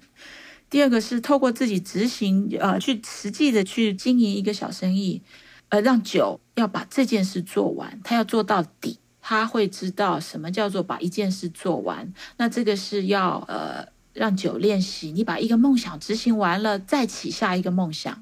[0.70, 5.22] 第二个是透过自己执行，呃，去实际的去经营一个小生意，
[5.70, 12.12] 呃，让九要把这件事做完，他要做到底，他会知道什么叫做把一件事做完。
[12.36, 18.12] 那这个是要呃让九练习，你把一个梦想执行完了，再起下一个梦想，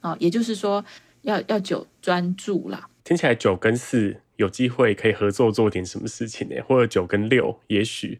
[0.00, 0.84] 啊、哦，也就是说
[1.20, 2.88] 要要九专注了。
[3.04, 6.56] 听起来九跟四有机会可以合作做点什么事情呢？
[6.66, 8.18] 或者九跟六也许。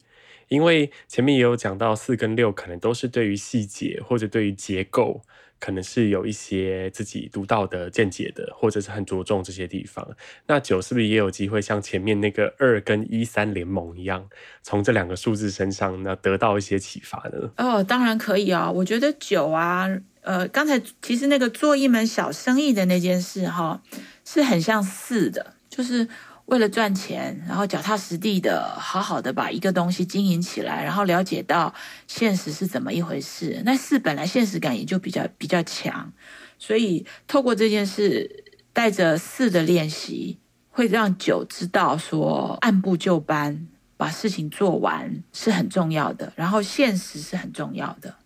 [0.52, 5.22] 因为前面也有讲到，四跟六可能都是对于细节或者对于结构
[5.58, 10.06] 可能是有一些自己独到的见解的，或者是很着重这些地方。
[10.46, 14.28] 那九是不是也有机会像前面那个二跟一三联盟一样，
[14.62, 17.50] 从这两个数字身上呢得到一些启发呢？
[17.56, 18.70] 哦，当然可以啊！
[18.70, 19.88] 我觉得九啊，
[20.20, 23.82] 呃，刚才其实那个做一门小生意的那件事哈，
[24.24, 26.06] 是很像四的，就是。
[26.46, 31.72] 为了赚钱，然后脚踏实地的，好好的把一个东西经营起来，然后了解到
[32.06, 33.62] 现实是怎么一回事。
[33.64, 36.12] 那四本来现实感也就比较比较强，
[36.58, 40.38] 所以透过这件事，带着四的练习，
[40.68, 48.16] 会让九知道说按部就班把事情做完是很重要的，然后现实是很重要的。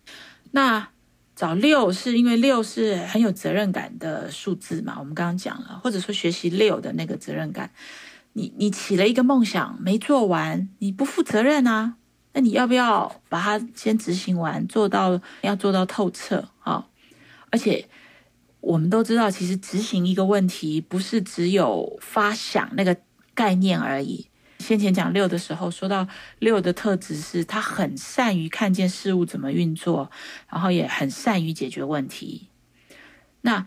[0.51, 0.89] 那
[1.35, 7.69] 找六是因为六是很有责任感的数字嘛，我们刚刚讲了，或者说学习六的那个责任感。
[8.37, 11.95] 你你起了一个梦想没做完，你不负责任啊？
[12.33, 16.85] 那你要不要把它先执行完，做到要做到透彻啊？
[17.49, 17.89] 而且
[18.59, 22.95] 我们都知道，其实执行一个问题不是只有发想那个
[23.33, 24.27] 概念而已。
[24.59, 26.07] 先前讲六的时候，说到
[26.37, 30.11] 六的特质是，他很善于看见事物怎么运作，
[30.47, 32.49] 然后也很善于解决问题。
[33.41, 33.65] 那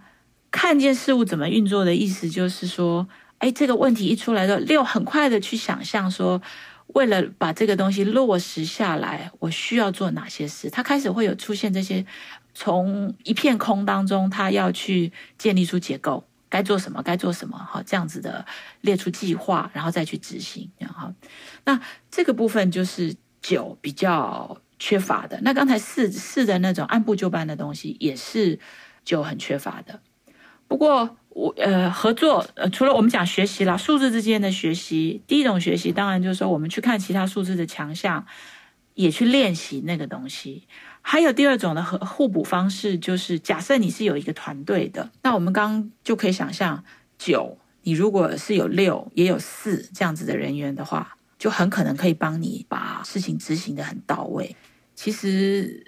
[0.53, 3.09] 看见事物怎么运作的意思，就是说。
[3.41, 6.41] 哎，这个问题一出来的时候，六很快的去想象说，
[6.89, 10.69] 为了把这个东西落实下来，我需要做哪些事？
[10.69, 12.05] 他开始会有出现这些，
[12.53, 18.45] 从一片空当中，他要去建立出结构，该做什么，该做什么，哈，这样子的
[18.83, 21.11] 列出计划，然后再去执行，然后，
[21.65, 21.81] 那
[22.11, 25.41] 这个部分就是九比较缺乏的。
[25.41, 28.61] 那刚才四四的那种按部就班的东西，也是
[29.03, 30.03] 九很缺乏的。
[30.69, 31.17] 不过。
[31.31, 38.27] 我呃合作呃除了我们讲学习啦，数字之间的学习，第一种学习当然就是说我们去看其他数字的强项，
[38.95, 40.67] 也去练习那个东西。
[41.03, 46.85] 还有第二种的和互补方式，就是假设你是有一个团队的，那我们刚就可以想象，
[47.17, 54.55] 九你如果是有六也有四这样子的人员的话，就很可能可以帮你把事情执行得很到位。
[54.95, 55.83] 其实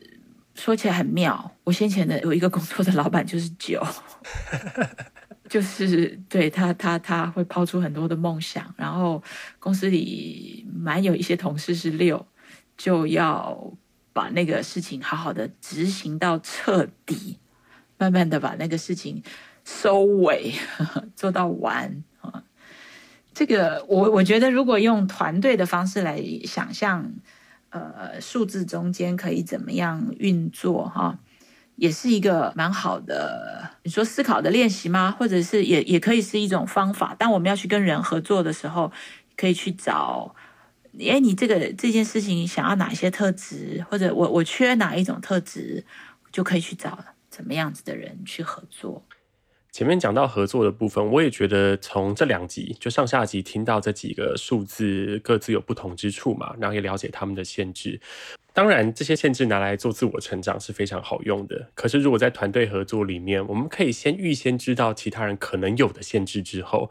[0.54, 3.84] 说起来很妙，我先前的有一个工作的老板就是九。
[5.52, 9.22] 就是对他，他他会抛出很多的梦想，然后
[9.58, 12.26] 公司里蛮有一些同事是六，
[12.78, 13.70] 就要
[14.14, 17.36] 把那个事情好好的执行到彻底，
[17.98, 19.22] 慢慢的把那个事情
[19.62, 20.54] 收尾，
[21.14, 22.42] 做到完啊。
[23.34, 27.12] 这个我我觉得，如果用团队的方式来想象，
[27.68, 31.18] 呃，数字中间可以怎么样运作哈？
[31.76, 35.10] 也是一个蛮好的，你说思考的练习吗？
[35.10, 37.14] 或者是也也可以是一种方法。
[37.18, 38.92] 当我们要去跟人合作的时候，
[39.36, 40.34] 可以去找，
[41.00, 45.84] 哎，你这个这件事情想要哪些特质，或者我我缺哪一种特质，
[46.30, 46.98] 就可以去找
[47.30, 49.04] 怎么样子的人去合作。
[49.72, 57.98] 前面讲到合作的部分，我也觉得从这两集就上下集听到这几个数字各自有不同之处嘛，然后也了解他们的限制。
[58.54, 61.70] 当然，这些限制拿来做自我成长是非常好用的。
[61.74, 66.90] 可是，如果在团队合作里面，我们可以先预先知道其他人可能有的限制之后，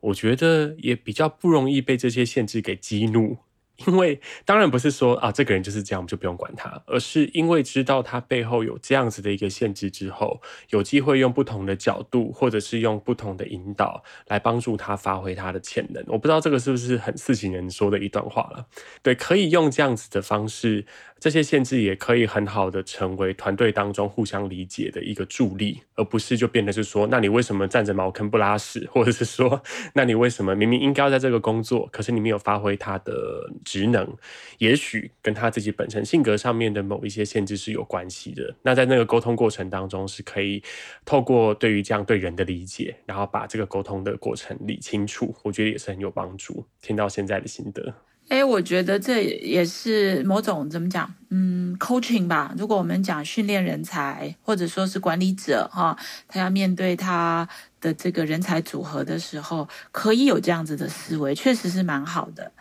[0.00, 3.38] 我觉得也比较不容易被这些限制给激怒。
[3.86, 16.02] 因为当然不是说啊，这个人就是这样，我们就不用管他，而是因为知道他背后有这样子的一个限制之后，有机会用不同的角度，或者是用不同的引导来帮助他发挥他的潜能。
[16.08, 18.66] 我不知道这个是不是很四型人说的一段话了？
[19.02, 20.84] 对，可以用这样子的方式。
[21.20, 29.60] 这些限制也可以很好的成为团队当中互相理解的一个助力，而不是就变得是说，那你为什么站着茅坑不拉屎，或者是说，
[29.94, 34.16] 那你为什么明明应该要在这个工作，可是你没有发挥他的职能？
[34.56, 38.54] 也许跟他自己本身性格上面的某一些限制是有关系的。
[38.62, 40.62] 那在那个沟通过程当中，是可以
[41.04, 46.64] 透过对于这样对人的理解，然后把这个沟通的过程理清楚，我觉得也是很有帮助。
[46.80, 47.94] 听到现在的心得。
[48.28, 52.54] 哎，我觉得这也是某种怎么讲，嗯，coaching 吧。
[52.58, 55.96] 如果我们讲训练人才，或者说是管理者哈，
[56.26, 57.48] 他要面对他
[57.80, 62.52] 的这个人才组合的时候，可以有这样子的思维，确实是蛮好的。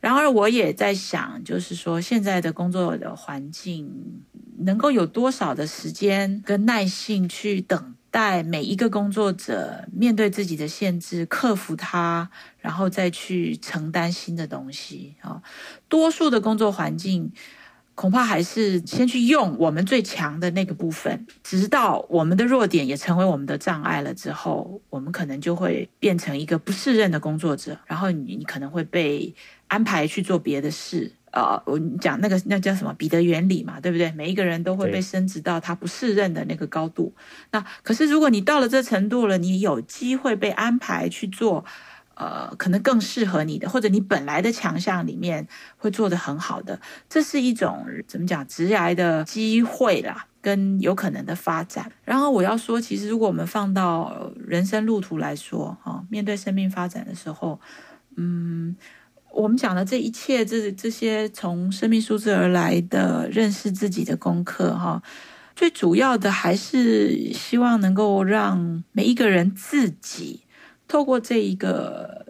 [0.00, 4.22] 然而，我也在想，就是说现在的工作的环境，
[4.58, 7.94] 能够有多少的时间跟耐性去等。
[8.10, 15.42] 待每一个工作者面对自己的限制，克服它，然后再去承担新的东西啊。
[15.90, 17.30] 多数的工作环境
[17.98, 29.34] 恐怕还是先去用我们最强的那个部分，直到我们的弱点也成为我们的障碍了之后，我们可能就会变成一个不适任的工作者，然后你你可能会被
[29.66, 31.10] 安排去做别的事。
[31.32, 34.10] 呃，我讲那个那叫什么彼得原理嘛，对不对？
[34.12, 37.12] 每一个人都会被升职到他不适任的那个高度。
[37.50, 41.64] 那可是如果你到了这程度了，你有机会被安排去做，
[42.18, 45.46] 呃，可能更适合你的，或者你本来的强项里面
[45.76, 51.92] 会做得很好的，这是一种怎么讲职涯的机会啦，跟有可能的发展。
[52.04, 57.60] 然后我要说，其实如果我们放到人生路途来说，哈、哦，面对生命发展的时候，
[58.16, 58.76] 嗯。
[59.30, 65.00] 我们讲的这一切，这这些从生命数字而来的认识自己的功课，哈，
[65.54, 70.40] 最主要的还是希望能够让每一个人自己
[70.88, 72.26] 透过这一个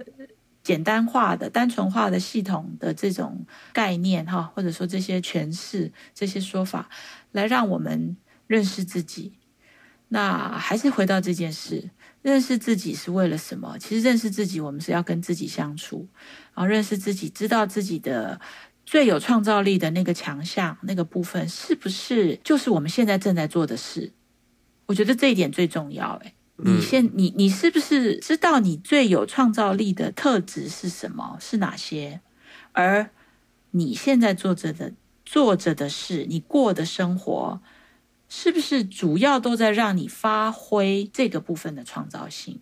[0.63, 6.91] 简单化的、单纯化的系统的这种概念，哈，或者说这些诠释、这些说法，
[7.33, 9.33] 来让我们认识自己。
[10.09, 11.91] 那还是回到这件事。
[12.21, 13.79] 认识自己是为了什么？
[13.79, 16.09] 其实认识自己，我们是要跟自己相处，
[16.53, 18.41] 然后认识自己，知道自己的
[18.85, 24.13] 最有创造力的那个强项、那个部分，是不是就是我们现在正在做的事？
[24.87, 26.21] 我觉得这一点最重要。
[26.25, 31.37] 诶，你现你你是不是知道你最有创造力的特质是什么？
[31.41, 32.21] 是哪些？
[32.73, 33.11] 而
[33.71, 34.93] 你现在做着的
[35.25, 37.61] 做着的事，你过的生活。
[38.31, 42.61] 是不是主要都在让你发挥这个部分的创造性？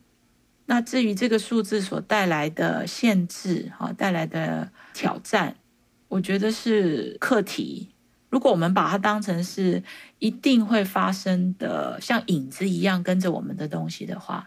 [0.66, 5.57] 那至于这个数字所带来的限制，哈，带来的挑战，
[6.07, 7.88] 我觉得是课题。
[8.37, 9.82] 如果我们把它当成是
[10.18, 14.47] 一定会发生的，像影子一样跟着我们的东西的话，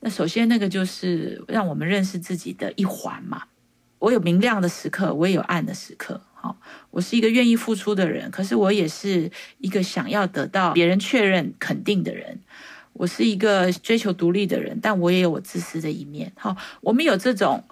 [0.00, 3.44] 那首先那个就是让我们认识自己的一环嘛。
[4.00, 6.20] 我有明亮的时刻，我也有暗的时刻。
[6.34, 6.56] 好，
[6.90, 12.40] 我是一个愿意付出的人，可是我也是一个想要得到别人确认肯定的人。
[12.94, 16.32] 我是一个追求独立的人，但我也有我自私的一面。
[16.36, 17.62] 好，我们有这种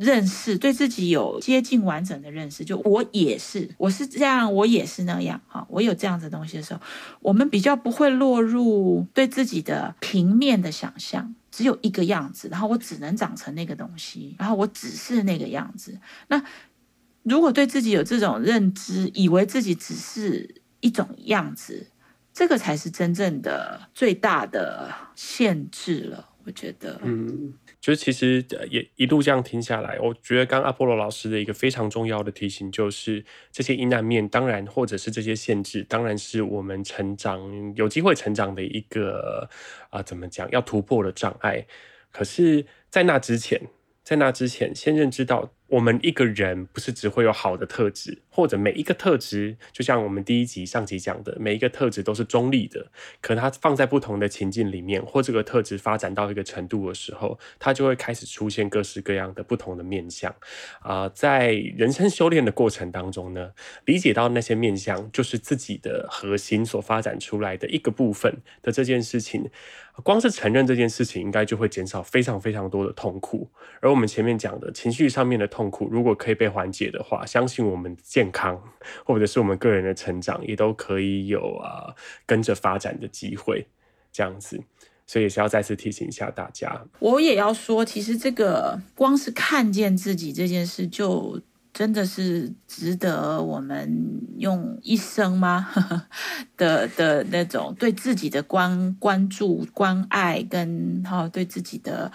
[0.00, 2.64] 认识，对自己有接近完整的认识。
[2.64, 5.40] 就我也是，我是这样，我也是那样。
[5.46, 6.80] 好，我有这样子的东西的时候，
[7.20, 16.00] 我们比较不会落入对自己的平面的想象，只有一个样子，然后我只能长成那个东西，然后我只是那个样子。
[16.28, 16.42] 那。
[17.22, 21.86] 如果对自己有这种认知，以为自己只是一种样子，
[22.32, 26.30] 这个才是真正的最大的限制了。
[26.46, 37.40] 我觉得，嗯，就是其实也一度这样听下来，我觉得刚阿波罗老师的一个非常重要的提醒，就是这些阴暗面，当然或者是这些限制，当然是我们成长
[37.74, 39.48] 有机会成长的一个
[39.88, 41.66] 啊、怎么讲，要突破的障碍。
[42.12, 43.60] 可是，在那之前，
[44.02, 45.52] 在那之前，先认知到。
[45.70, 52.88] 我们一个人不是只会有好的特质，或者每一个特质，就像我们第一集上集讲的，每一个特质都是中立的。
[53.20, 60.34] 可它放在不同的情境里面，或这个特质发展到一个程度的时候，它就会开始出现各式各样的不同的面相。
[60.80, 63.52] 啊、在人生修炼的过程当中呢，
[63.84, 69.48] 理解到那些面相就是自己的核心所发展出来的一个部分的这件事情，
[70.02, 73.48] 光是承认这件事情，应该就会减少非常非常多的痛苦。
[73.80, 75.59] 而我们前面讲的情绪上面的痛。
[75.60, 78.58] 痛苦如果可以被缓解的话，相信我们健康
[79.04, 81.94] 或者是我们个人的成长也都可以有啊
[82.24, 83.66] 跟着发展的机会，
[84.10, 84.58] 这样子，
[85.06, 86.82] 所以也是要再次提醒一下大家。
[86.98, 91.38] 我也要说，其实这个光是看见自己这件事，就
[91.74, 95.68] 真的是值得我们用一生吗
[96.56, 102.10] 的的那种对自己的关关注、关爱跟哈对自己的。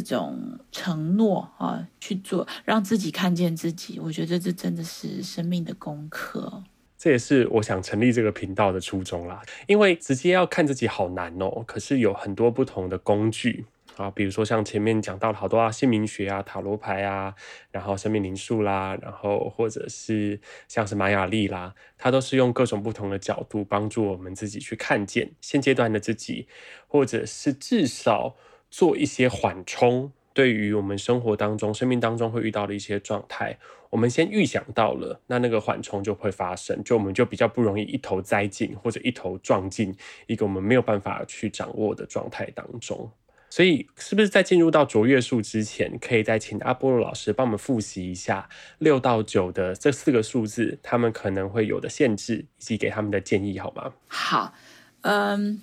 [0.00, 6.62] 这种承诺啊，去做，让自己看见自己，我觉得这真的是生命的功课。
[6.98, 9.42] 这也是我想成立这个频道的初衷啦。
[9.66, 13.66] 因为直接要看自己好难哦，可是有很多不同的工具
[13.96, 17.34] 啊，比如说像前面讲到了好多啊，姓名学啊、塔罗牌啊，
[17.70, 26.48] 然后生命灵数啦，然后或者是像是玛雅历啦，它都是用各种不同的角度帮助我们自己去看见现阶段的自己，
[26.88, 28.36] 或者是至少。
[28.76, 33.56] 做一些缓冲，对于我们生活当中、生命当中会遇到的一些状态，
[33.88, 39.96] 我们先预想到了，那那个缓冲就会发生，就我们就比较不容易一头栽进或者一头撞进
[40.26, 43.10] 一个我们没有办法去掌握的状态当中。
[43.48, 48.46] 所以，是不是在进入到卓越数之前，可以再请阿波罗老师帮我们复习一下
[48.76, 53.94] 六到九的这四个数字，他们可能会有的限制，以及给他们的建议，好吗？
[54.06, 54.52] 好，
[55.00, 55.62] 嗯。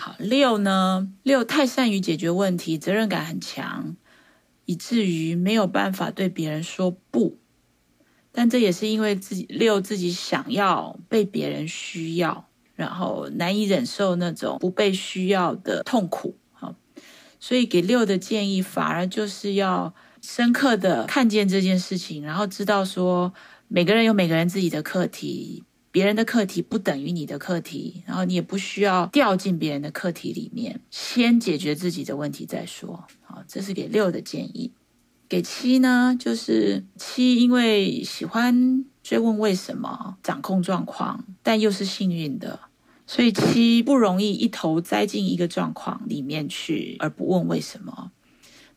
[0.00, 1.12] 好，六呢？
[1.22, 3.96] 六太善于解决问题，责任感很强，
[4.64, 7.36] 以至于没有办法对别人说不。
[8.32, 16.38] 但这也是因为自己六自己想要被别人需要，然后难以忍受那种不被需要的痛苦。
[16.52, 16.74] 好，
[17.38, 23.34] 所以给六的建议反而就是要深刻的看见这件事情，然后知道说
[23.68, 33.04] 每个人有每个人自己的课题，别人的课题不等于你的课题，然后你也不需要掉进别人的课题里面，先解决自己的问题再说。
[33.22, 34.72] 好，这是给六的建议。
[35.28, 42.58] 给七呢，就是七，因为喜欢追问为什么，掌控状况，但又是幸运的，
[43.06, 48.10] 所以七不容易一头栽进一个状况里面去而不问为什么。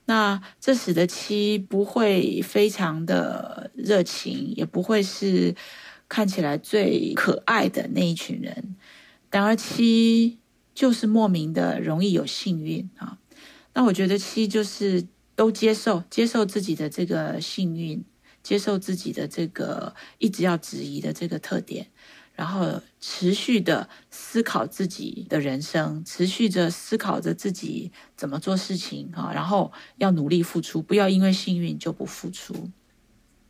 [0.06, 5.56] 那这使得七不会非常的热情，也不会是
[6.14, 8.76] 看起来最可爱的那一群人。
[9.32, 10.38] 然而七
[10.76, 13.18] 就是莫名的容易有幸运啊。
[13.74, 15.08] 那我觉得七就是。
[15.36, 18.06] 都接受，接受自己的这个幸运，
[18.44, 21.88] 接受自己的这个一直要质疑的这个特点，
[22.36, 32.70] 然后持续的思考自己的人生，持续着思考着自己怎么做事情啊，然后要努力付出，不要因为幸运就不付出。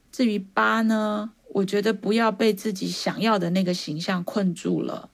[0.09, 5.09] 至于八呢，我觉得不要被自己想要的那个形象困住了，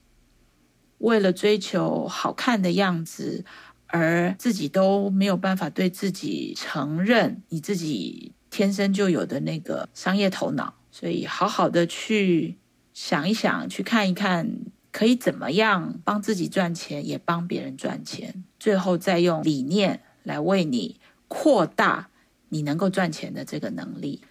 [0.98, 3.46] 为了追求好看的样子。
[3.92, 12.60] 而自己都没有办法对自己承认你自己天生就有的那个商业头脑，所以好好的去
[12.94, 14.48] 想一想，去看一看，
[14.92, 22.12] 可以怎么样帮自己赚钱，也帮别人赚钱，最后再用理念来为你扩大
[22.50, 24.22] 你能够赚钱的这个能力。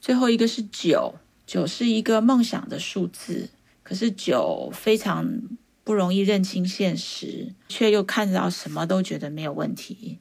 [0.00, 1.14] 最后一个是九，
[1.46, 3.50] 九是一个梦想的数字，
[3.82, 5.42] 可是九非常。
[5.86, 10.18] 不容易认清现实，却又看到什么都觉得没有问题，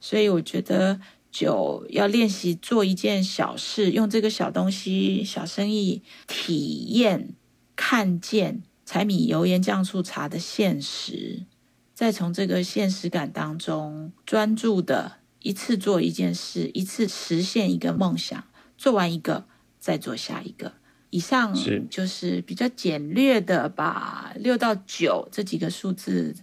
[0.00, 0.98] 所以我觉得
[1.30, 7.34] 九要练习做一件小事，用这个小东西、小生意体验、
[7.76, 11.42] 看见柴米油盐酱醋茶的现实，
[11.92, 18.42] 再从这个现实感当中专注的一次做一件事，一次实现一个梦想，
[18.78, 19.44] 做完一个
[19.84, 20.72] 再做下一个。
[21.10, 21.54] 以上
[21.90, 26.34] 就是比较简略的把六到九这几个数字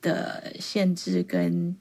[0.00, 1.76] 的限制跟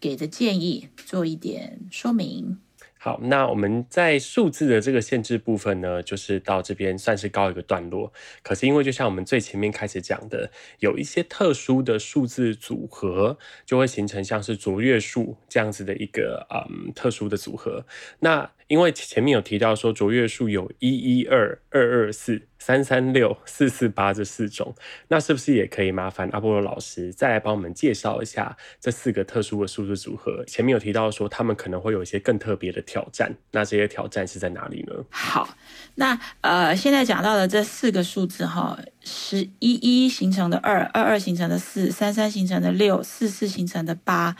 [0.00, 2.58] 给的建议做一点说明。
[2.98, 8.12] 好，那我们在数字的这个限制部分呢，就是到这边算是告一个段落。
[8.42, 17.86] 可是因为就像我们最前面开始讲的，有一些特殊的数字组合，就会形成像是卓越数这样子的一个嗯特殊的组合。
[18.18, 24.72] 那因为前面有提到说卓越数有一一二二二四三三六四四八这四种，
[25.08, 30.44] 那是不是也可以麻烦阿波罗老师再来帮我们介绍一下这四个特殊的数字组合？
[30.44, 34.94] 前面有提到说他们可能会有一些更特别的挑战，那这些挑战是在哪里呢？
[35.10, 35.48] 好，
[35.96, 44.36] 那呃现在讲到的这四个数字哈，十一一形成的二，二二形成的四，三三形成的六，四四形成的八。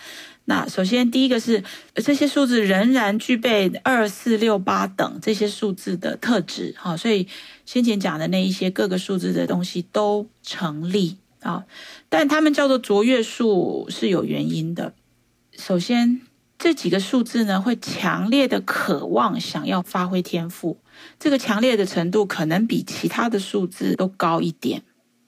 [0.51, 1.63] 那首先，第一个是
[1.95, 7.29] 这些数字仍然具备二、四、六、八等这些数字的特质，哈，所以
[7.65, 11.67] 先前讲的那一些各个数字的东西都成立啊。
[12.09, 14.93] 但他们叫做卓越数是有原因的。
[15.57, 16.21] 首先，
[16.59, 20.79] 这几个数字呢，会强烈的渴望想要发挥天赋，
[21.21, 24.83] 这个强烈的程度可能比其他的数字都高一点。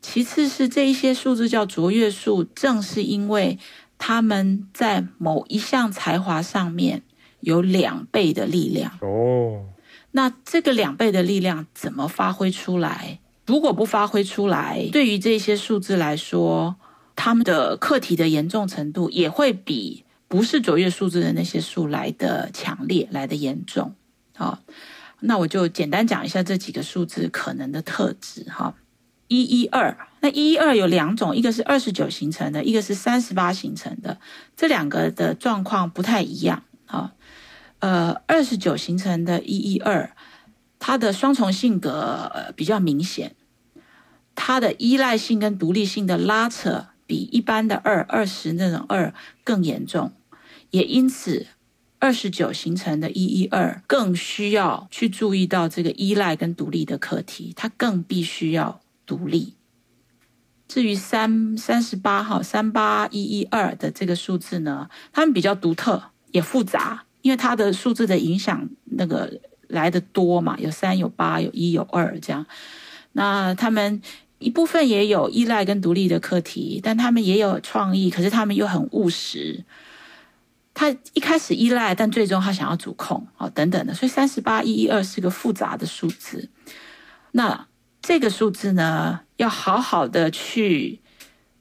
[0.05, 3.61] 其次是这一些数字叫卓越数，正是因为。
[4.05, 7.03] 他们在某一项才华上面
[7.39, 9.69] 有两倍的力量哦。
[10.11, 13.21] 那这个两倍的力量怎么发挥出来？
[13.47, 16.75] 如果不发挥出来，对于这些数字来说，
[17.15, 23.95] 他们的课题的严重程度也会比不是卓越数字的那些数来的强烈，来的严重。
[24.35, 24.59] 好，
[25.21, 28.75] 那我就简单讲一下这几个数字可能的特质哈。
[29.33, 34.19] 一一二，那一一二有两种，一个是二十九形成的，一个是三十八形成的，
[34.55, 37.13] 这两个的状况不太一样啊。
[37.79, 40.15] 呃，二十九形成的一一二，
[40.79, 43.35] 它的双重性格比较明显，
[44.35, 50.13] 它的依赖性跟独立性的拉扯比一般的二二十那种二更严重，
[50.71, 51.47] 也因此
[51.99, 58.82] 二十九形成的一一二更需要去注意到这个依赖跟独立的课题，它更必须要。
[59.07, 59.55] 独立。
[60.69, 72.47] 至于三三十八号三八一一二的这个数字呢，他们比较独特也复杂，因为它的数字的影响那个来的多嘛，有三有八有一有二这样。
[73.13, 74.01] 那他们
[74.39, 79.65] 一部分也有依赖跟独立的课题，但他们也有创意，可是他们又很务实。
[80.73, 83.93] 他一开始依赖，但最终他想要主控，哦，等等的。
[83.93, 86.49] 所以三十八一一二是个复杂的数字。
[87.33, 87.67] 那
[88.03, 91.01] 这个数字呢，要好好的去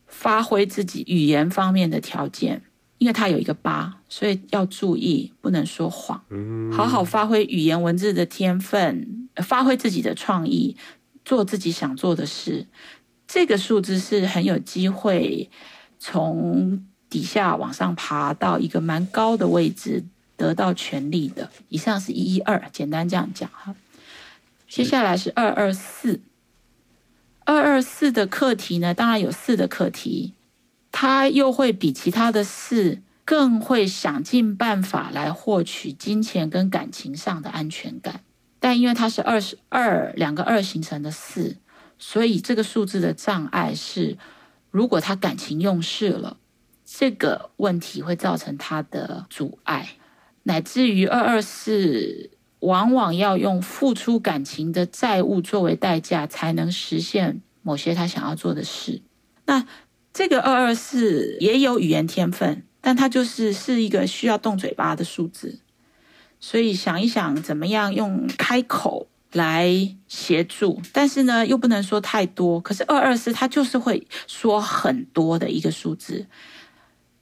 [0.07, 2.63] 发挥自己语言方面的条件，
[2.97, 6.23] 因为它有一个八，所以要注意不能说谎，
[6.73, 10.75] 好好发挥语言文字的天分，发挥自己的创意，
[11.23, 12.65] 做自己想做的事。
[13.27, 15.49] 这个数字是很有机会
[15.99, 20.03] 从底下往上爬到一个蛮高的位置，
[20.35, 21.51] 得到权力的。
[21.69, 23.75] 以上是一一二，简单这样讲哈。
[24.67, 26.21] 接下来是二二四，
[27.45, 30.33] 二二四的课题呢，当然有四的课题，
[30.91, 38.21] 它又会比其他的四更会想尽办法来获取金钱跟感情上的安全感。
[38.59, 41.57] 但因为它是二十二两个二形成的四，
[41.97, 44.17] 所以这个数字的障碍是，
[44.69, 46.37] 如果他感情用事了。
[46.93, 49.91] 这个问题会造成他的阻碍，
[50.43, 52.31] 乃至于二二四
[52.61, 59.01] 往往要用付出感情的债务作为代价，才能实现某些他想要做的事。
[59.45, 59.67] 那
[60.13, 65.59] 这个二二四也有语言天分，但它就是是一个需要动嘴巴的数字，
[66.39, 72.59] 所以想一想怎么样用开口来协助，但是呢又不能说太多。
[72.59, 76.27] 可是二二四它就是会说很多的一个数字。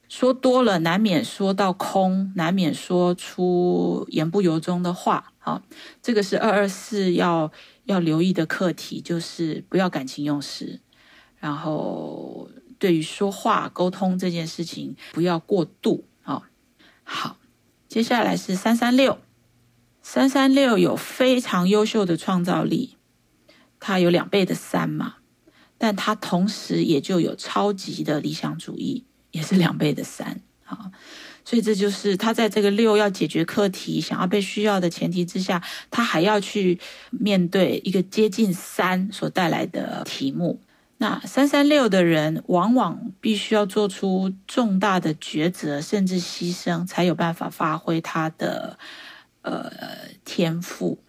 [0.08, 5.29] 说多了，难免说到空，难免说出言不由衷的话。
[5.40, 5.60] 好，
[6.00, 7.50] 这个是二二四要
[7.84, 10.80] 要留意的课题，就是不要感情用事，
[11.38, 16.04] 然后对于说话沟通这件事情不要过度。
[16.22, 16.44] 好，
[17.02, 17.38] 好，
[17.88, 19.18] 接下来是三三六，
[20.00, 22.96] 三三六有非常优秀的创造力，
[23.80, 25.16] 它有两倍的三嘛，
[25.76, 29.06] 但它同时也就有超级的理想主义。
[29.32, 30.90] 也是两倍的三，好，
[31.50, 36.78] 所以这就是他在这个六要解决课题、想要被需要的前提之下，他还要去
[37.10, 40.60] 面对一个接近三所带来的题目。
[40.98, 48.78] 那三三六的人往往必须要做出重大的抉择，甚至牺牲，才有办法发挥他的
[49.42, 49.72] 呃
[50.24, 51.00] 天赋。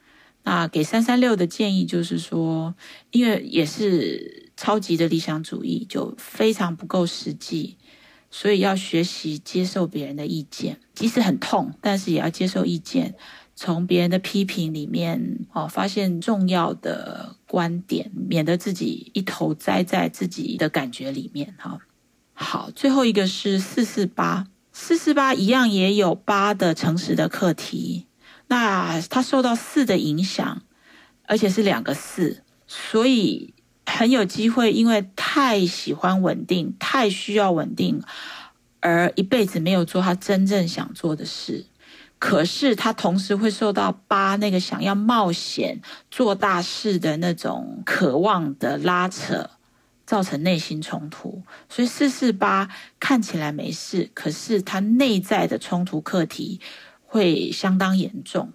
[0.42, 2.74] 那给三三六的建议就是说，
[3.12, 7.78] 因为也是超级的理想主义，就非常不够实际。
[8.34, 13.14] 所以要学习接受别人的意见，即使很痛，但是也要接受意见。
[13.54, 21.54] 从别人的批评里面，哦，发现重要的观点，免得自己一头栽在自己的感觉里面。
[21.60, 21.80] 哈，
[22.34, 28.08] 好，最后一个是四四八，四四八一样也有八的诚实的课题。
[28.48, 30.64] 那它受到四的影响，
[31.28, 33.54] 而且是两个四，所以。
[33.92, 38.02] 很有机会，因为太喜欢稳定，太需要稳定，
[38.80, 41.66] 而一辈子没有做他真正想做的事。
[42.18, 45.82] 可是他同时会受到八那个想要冒险、
[46.12, 49.50] 做大事的那种渴望的拉扯，
[50.06, 51.42] 造成内心冲突。
[51.68, 52.70] 所以四四八
[53.00, 56.62] 看起来没事，可是他内在的冲突课题
[57.04, 58.54] 会相当严重。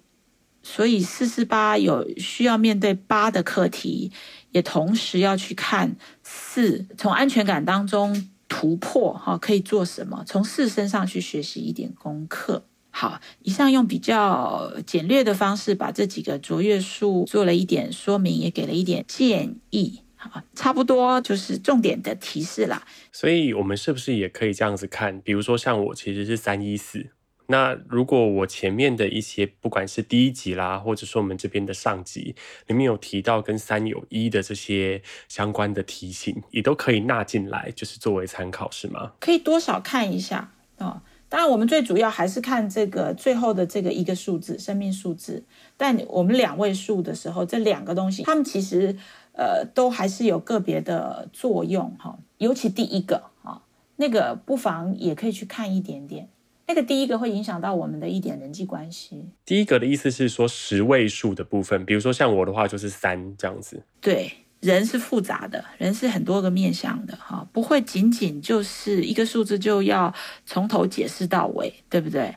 [0.63, 4.13] 所以四四八有需要面对八的课题。
[4.57, 10.25] 也同时要去看四，从安全感当中突破哈，可以做什么？
[10.27, 12.65] 从四身上去学习一点功课。
[12.91, 20.01] 好，以上用比较简略的方式把这几个卓越数做了一点说明，也给了一点建议。
[20.15, 22.83] 好，差不多就是重点的提示啦。
[23.13, 25.21] 所以，我们是不是也可以这样子看？
[25.21, 27.11] 比如说，像我其实是三一四。
[27.49, 32.35] 那如果我前面的一些，不管是第一集啦，或者说我们这边的上集
[32.67, 39.13] 里面有提到跟三有一的这些相关的题型，也都可以纳进来，就是作为参考，是吗？
[39.21, 41.03] 可以多少看一下啊、哦。
[41.29, 45.45] 当然，我们最主要还是看这个最后的这个一个数字，生命数字。
[45.77, 48.97] 但我们两位数的时候，这两个东西，它们其实
[49.33, 52.19] 呃都还是有个别的作用哈、哦。
[52.39, 53.63] 尤其第一个啊、哦，
[53.97, 56.29] 那个不妨也可以去看一点点。
[56.69, 59.25] 那个第一个会影响到我们的一点人际关系。
[59.45, 63.83] 第一个的意思是说十位数的部分，比如说像我的话就是三这样子。
[64.01, 70.13] 对，人是复杂的，人是很多个面向的哈，不会仅仅就是一个数字就要
[70.45, 72.35] 从头解释到尾，对不对？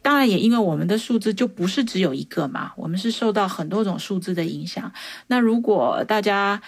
[0.00, 4.92] 当然也因为我们的数字就不是只有一个嘛，我们是受到很多种数字的影响。
[5.26, 6.60] 那如果大家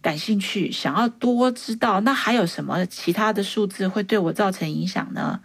[0.00, 5.40] 感兴趣，想要多知道，那还有什么其他的数字会对我造成影响呢？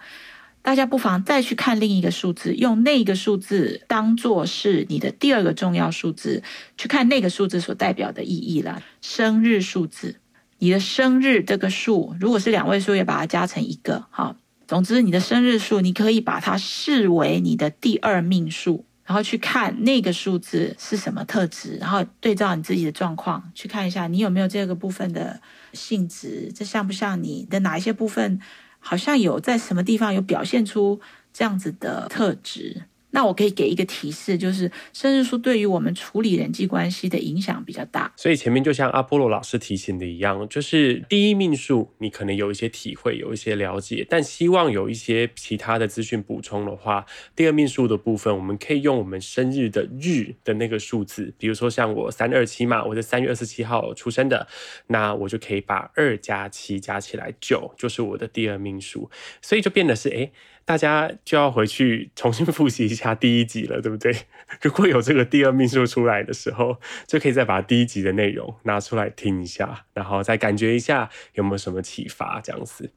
[0.64, 6.42] 大家不妨再去看另一个数字，用那个数字当做是你的第二个重要数字，
[6.78, 8.82] 去看那个数字所代表的意义啦。
[9.02, 10.16] 生日数字，
[10.60, 25.42] 你的生日这个数，如果是两位数，也把它加成一个，好，总之，你的生日数，你可以把它视为你的第二命数，然后去看那个数字是什么特质，然后对照你自己的状况去看一下，你有没有这个部分的
[25.74, 28.40] 性质，这像不像你的哪一些部分，
[28.84, 31.00] 好像有在什么地方有表现出
[31.32, 32.84] 这样子的特质。
[33.14, 38.12] 那我可以给一个提示，就是生日数对于我们处理人际关系的影响比较大。
[38.18, 47.06] 所以前面就像阿波罗老师提醒的一样，就是第一命数你可能有一些体会，有一些了解，但希望有一些其他的资讯补充的话，
[47.36, 54.48] 第二命数的部分，我们可以用我们生日的日的那个数字，比如说像我三二七嘛，我是三月二十七号出生的，
[54.88, 60.32] 那我就可以把二加七加起来九，就是我的第二命数，所以就变得是诶
[60.66, 64.16] 大家就要回去重新复习一下第一集了，对不对？
[64.62, 72.92] 如果有这个第二命数出来的时候，就可以再把第一集的内容拿出来听一下，然后再感觉一下有没有什么启发，这样子。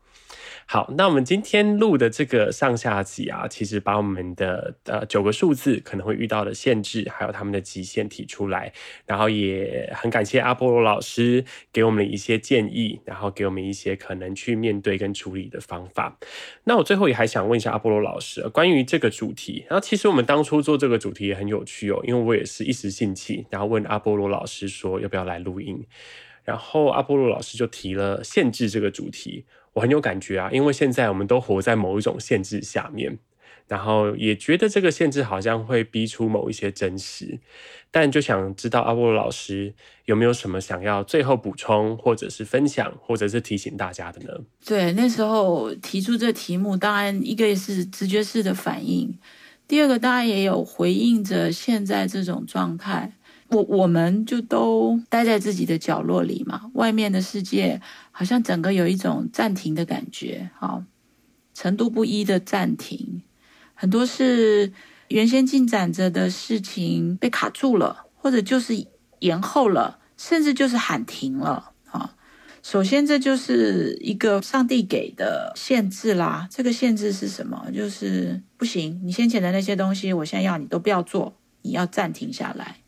[0.68, 8.72] 好，那我们今天录的这个上下集啊，其实把我们的呃九个数字可能会遇到的限制，还有他们的极限提出来，
[9.06, 16.18] 然后也很感谢阿波罗老师给我们一些建议，然后给我们一些可能去面对跟处理的方法。
[16.64, 25.86] 那我最后也还想问一下阿波罗老师，关于这个主题，然后其实我们当初做这个主题也很有趣哦，因为我也是一时兴起，然后问阿波罗老师说要不要来录音，
[26.42, 29.44] 然后阿波罗老师就提了限制这个主题。
[29.76, 33.18] 我很有感觉啊，因为现在我们都活在某一种限制下面，
[33.68, 37.38] 然后也觉得这个限制好像会逼出某一些真实，
[37.90, 39.74] 但就想知道阿波罗老师
[40.06, 44.32] 有没有什么想要最后补充，或者是分享，或者是提醒大家的呢？
[44.64, 49.18] 对，那时候提出这题目，当然一个也是直觉式的反应，
[49.68, 53.12] 第二个当然也有回应着现在这种状态。
[53.48, 57.80] 我我们就都待在自己的角落里嘛，外面的世界
[58.10, 60.82] 好像整个有一种暂停的感觉，好，
[61.54, 63.22] 程度不一的暂停，
[63.74, 64.72] 很多是
[65.08, 68.86] 原先进展着的事情被卡住了，或者就是
[69.20, 72.14] 延后了，甚至就是喊停了啊。
[72.62, 76.48] 首先，这就是一个上帝给的限制啦。
[76.50, 77.70] 这个限制是什么？
[77.72, 82.78] 就是不行，你先前的那些东西，我现在要你都不要做，你要暂停下来。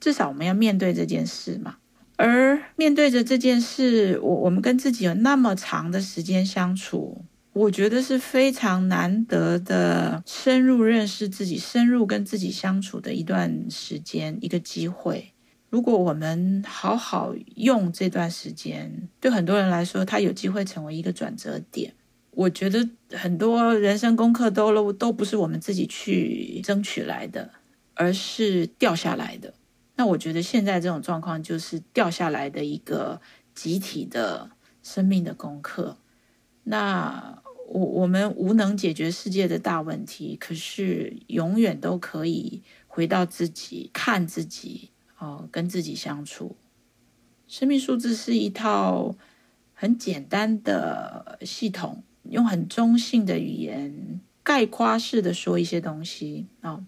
[0.00, 1.76] 至少我们要面对这件事嘛，
[2.16, 15.32] 而面对着这件事，我我们跟自己有那么长的时间相处，我觉得是非常难得的深入认识自己、深入跟自己相处的一段时间，一个机会。
[15.70, 21.92] 如果我们好好用这段时间，对很多人来说，它有机会成为一个转折点。
[22.30, 27.50] 我觉得很多人生功课都都不是我们自己去争取来的，
[27.94, 29.52] 而是掉下来的。
[29.98, 33.20] 那我觉得现在这种状况就是掉下来的一个
[33.52, 34.48] 集体的
[34.80, 35.96] 生命的功课。
[36.62, 46.54] 那我我们无能解决世界的大问题，可是永远都可以回到自己，看自己，哦，跟自己相处。
[47.48, 49.16] 生命数字是一套
[49.74, 56.46] 很简单的系统，用很中性的语言概括式的说一些东西。
[56.60, 56.84] 哦，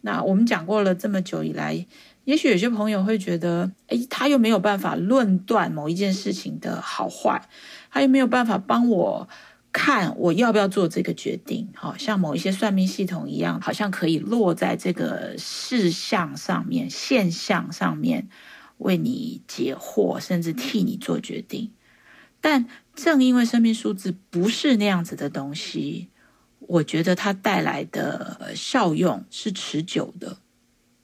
[0.00, 1.86] 那我们讲过了这么久以来。
[2.24, 7.48] 也许有些朋友会觉得，诶，他又没有办法论断某一件事情的好坏，
[7.90, 9.28] 他又没有办法帮我
[9.72, 11.68] 看我要不要做这个决定。
[11.74, 18.28] 好像某一些算命系统一样，好像可以落在这个事项上面、现象上面，
[18.78, 21.72] 为你解惑，甚至替你做决定。
[22.40, 26.08] 但正因为生命数字不是那样子的东西，
[26.60, 30.38] 我觉得它带来的效用是持久的。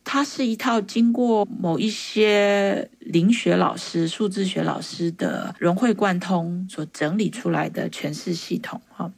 [0.03, 8.80] 它是一套经过某一些灵学老师、数字学老师的融会贯通所整理出来的诠释系统。
[8.88, 9.12] 哈，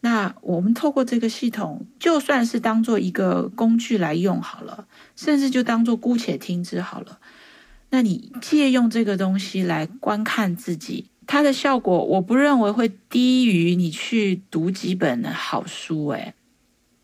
[0.00, 4.86] 那我们透过这个系统，就算是当做一个工具来用好了，
[5.16, 7.18] 甚至就当做姑且听之好了。
[7.90, 16.08] 那你借用这个东西来观看自己，它的效果，我不认为会低于你去读几本好书。
[16.08, 16.34] 诶，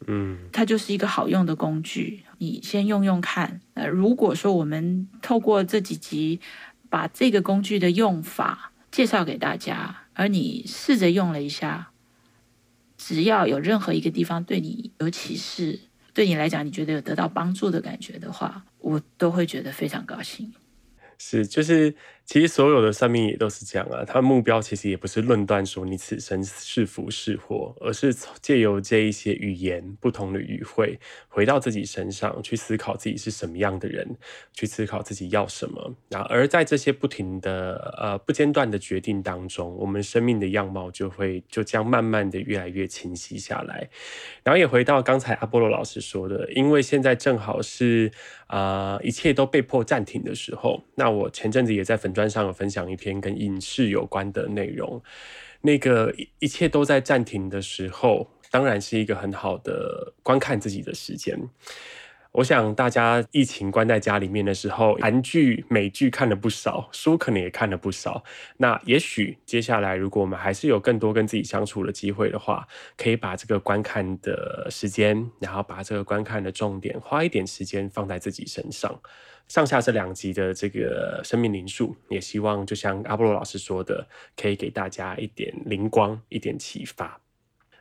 [0.07, 2.23] 嗯，它就是一个好用的工具。
[2.39, 3.61] 你先用用看。
[3.75, 6.41] 呃，如果说我们透过这几集
[6.89, 11.91] 把这个工具的用法介绍给大家，而你试着用了一下，
[12.97, 15.79] 只要有任何一个地方对你尤其是，
[16.15, 20.53] 对你来讲你觉得有得到帮助的感觉的话，我都会觉得非常高兴。
[21.19, 21.95] 是，就是
[22.27, 28.13] 其实所有的算命也都是这样啊，他目标其实也不是论断说你此生是福是祸，而是
[28.43, 30.99] 借由这一些语言不同的语汇，
[31.29, 34.17] 回到自己身上去思考自己是什么样的人，
[34.53, 35.95] 去思考自己要什么。
[36.09, 43.89] 然后而在这些不停的呃不间断的决定当中，我们生命的样貌就会就将慢慢的越来越清晰下来。
[44.43, 48.11] 然后也回到刚才阿波罗老师说的，因为现在正好是
[48.49, 55.03] 啊、一切都被迫暂停的时候，那我前阵子也在粉专上有分享一篇跟影视有关的内容，
[55.61, 61.39] 那个一切都在暂停的时候，当然是一个很好的观看自己的时间。
[62.33, 68.23] 我想大家疫情关在家里面的时候，韩剧、美剧看了不少，书可能也看了不少。
[68.59, 79.01] 那也许接下来，如果我们还是有更多跟自己相处的机会的话，可以把这个观看的时间，然后把这个观看的重点，花一点时间放在自己身上。
[79.49, 87.21] 上下这两集的这个生命灵数，也希望就像阿波罗老师说的，可以给大家一点灵光，一点启发。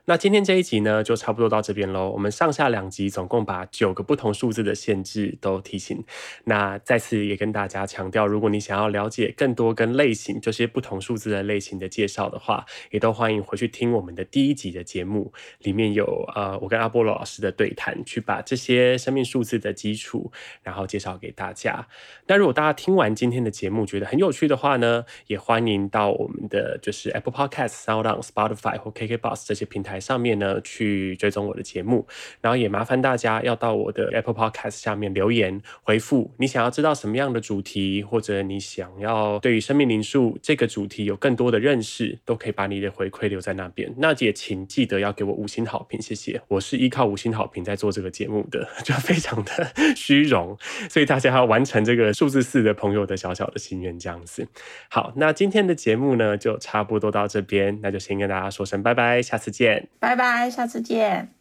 [0.08, 2.12] 那今天这一集呢，就差不多到这边喽。
[2.12, 6.04] 我们上下两集总共把九个不同数字的限制都提醒。
[6.44, 15.34] 那再次也跟大家强调，如果你想要了解更多跟类型这些不同数字的类型的介绍的话，也都欢迎回去听我们的第一集的节目，
[15.64, 20.32] 里面有呃我跟阿波罗老师的对谈，去把这些生命数字的基础，
[20.62, 21.88] 然后介绍给大家。
[22.28, 30.06] 那如果大家听完今天的节目觉得很有趣的话呢，也欢迎到我们的就是 Apple Podcast、SoundOn、Spotify 或 KKBox 这些平台台。
[30.06, 32.06] 上面呢，去追踪我的节目，
[32.40, 43.92] 然后也麻烦大家要到我的 Apple Podcast 下面留言回复，你想要知道什么样的主题，或者你想要对于生命灵数这个主题有更多的认识，都可以把你的回馈留在那边。
[43.98, 46.40] 那也请记得要给我五星好评，谢谢。
[46.50, 50.56] 我是依靠五星好评在做这个节目的， 就非常的 虚荣，
[50.88, 54.48] 所以大家要完成这个数字四的朋友的小小的心愿，这样子。
[54.88, 59.85] 好，那今天的节目呢，就差不多到这边，那就先跟大家说声拜拜，下次见。
[60.00, 61.35] 拜拜，下次见。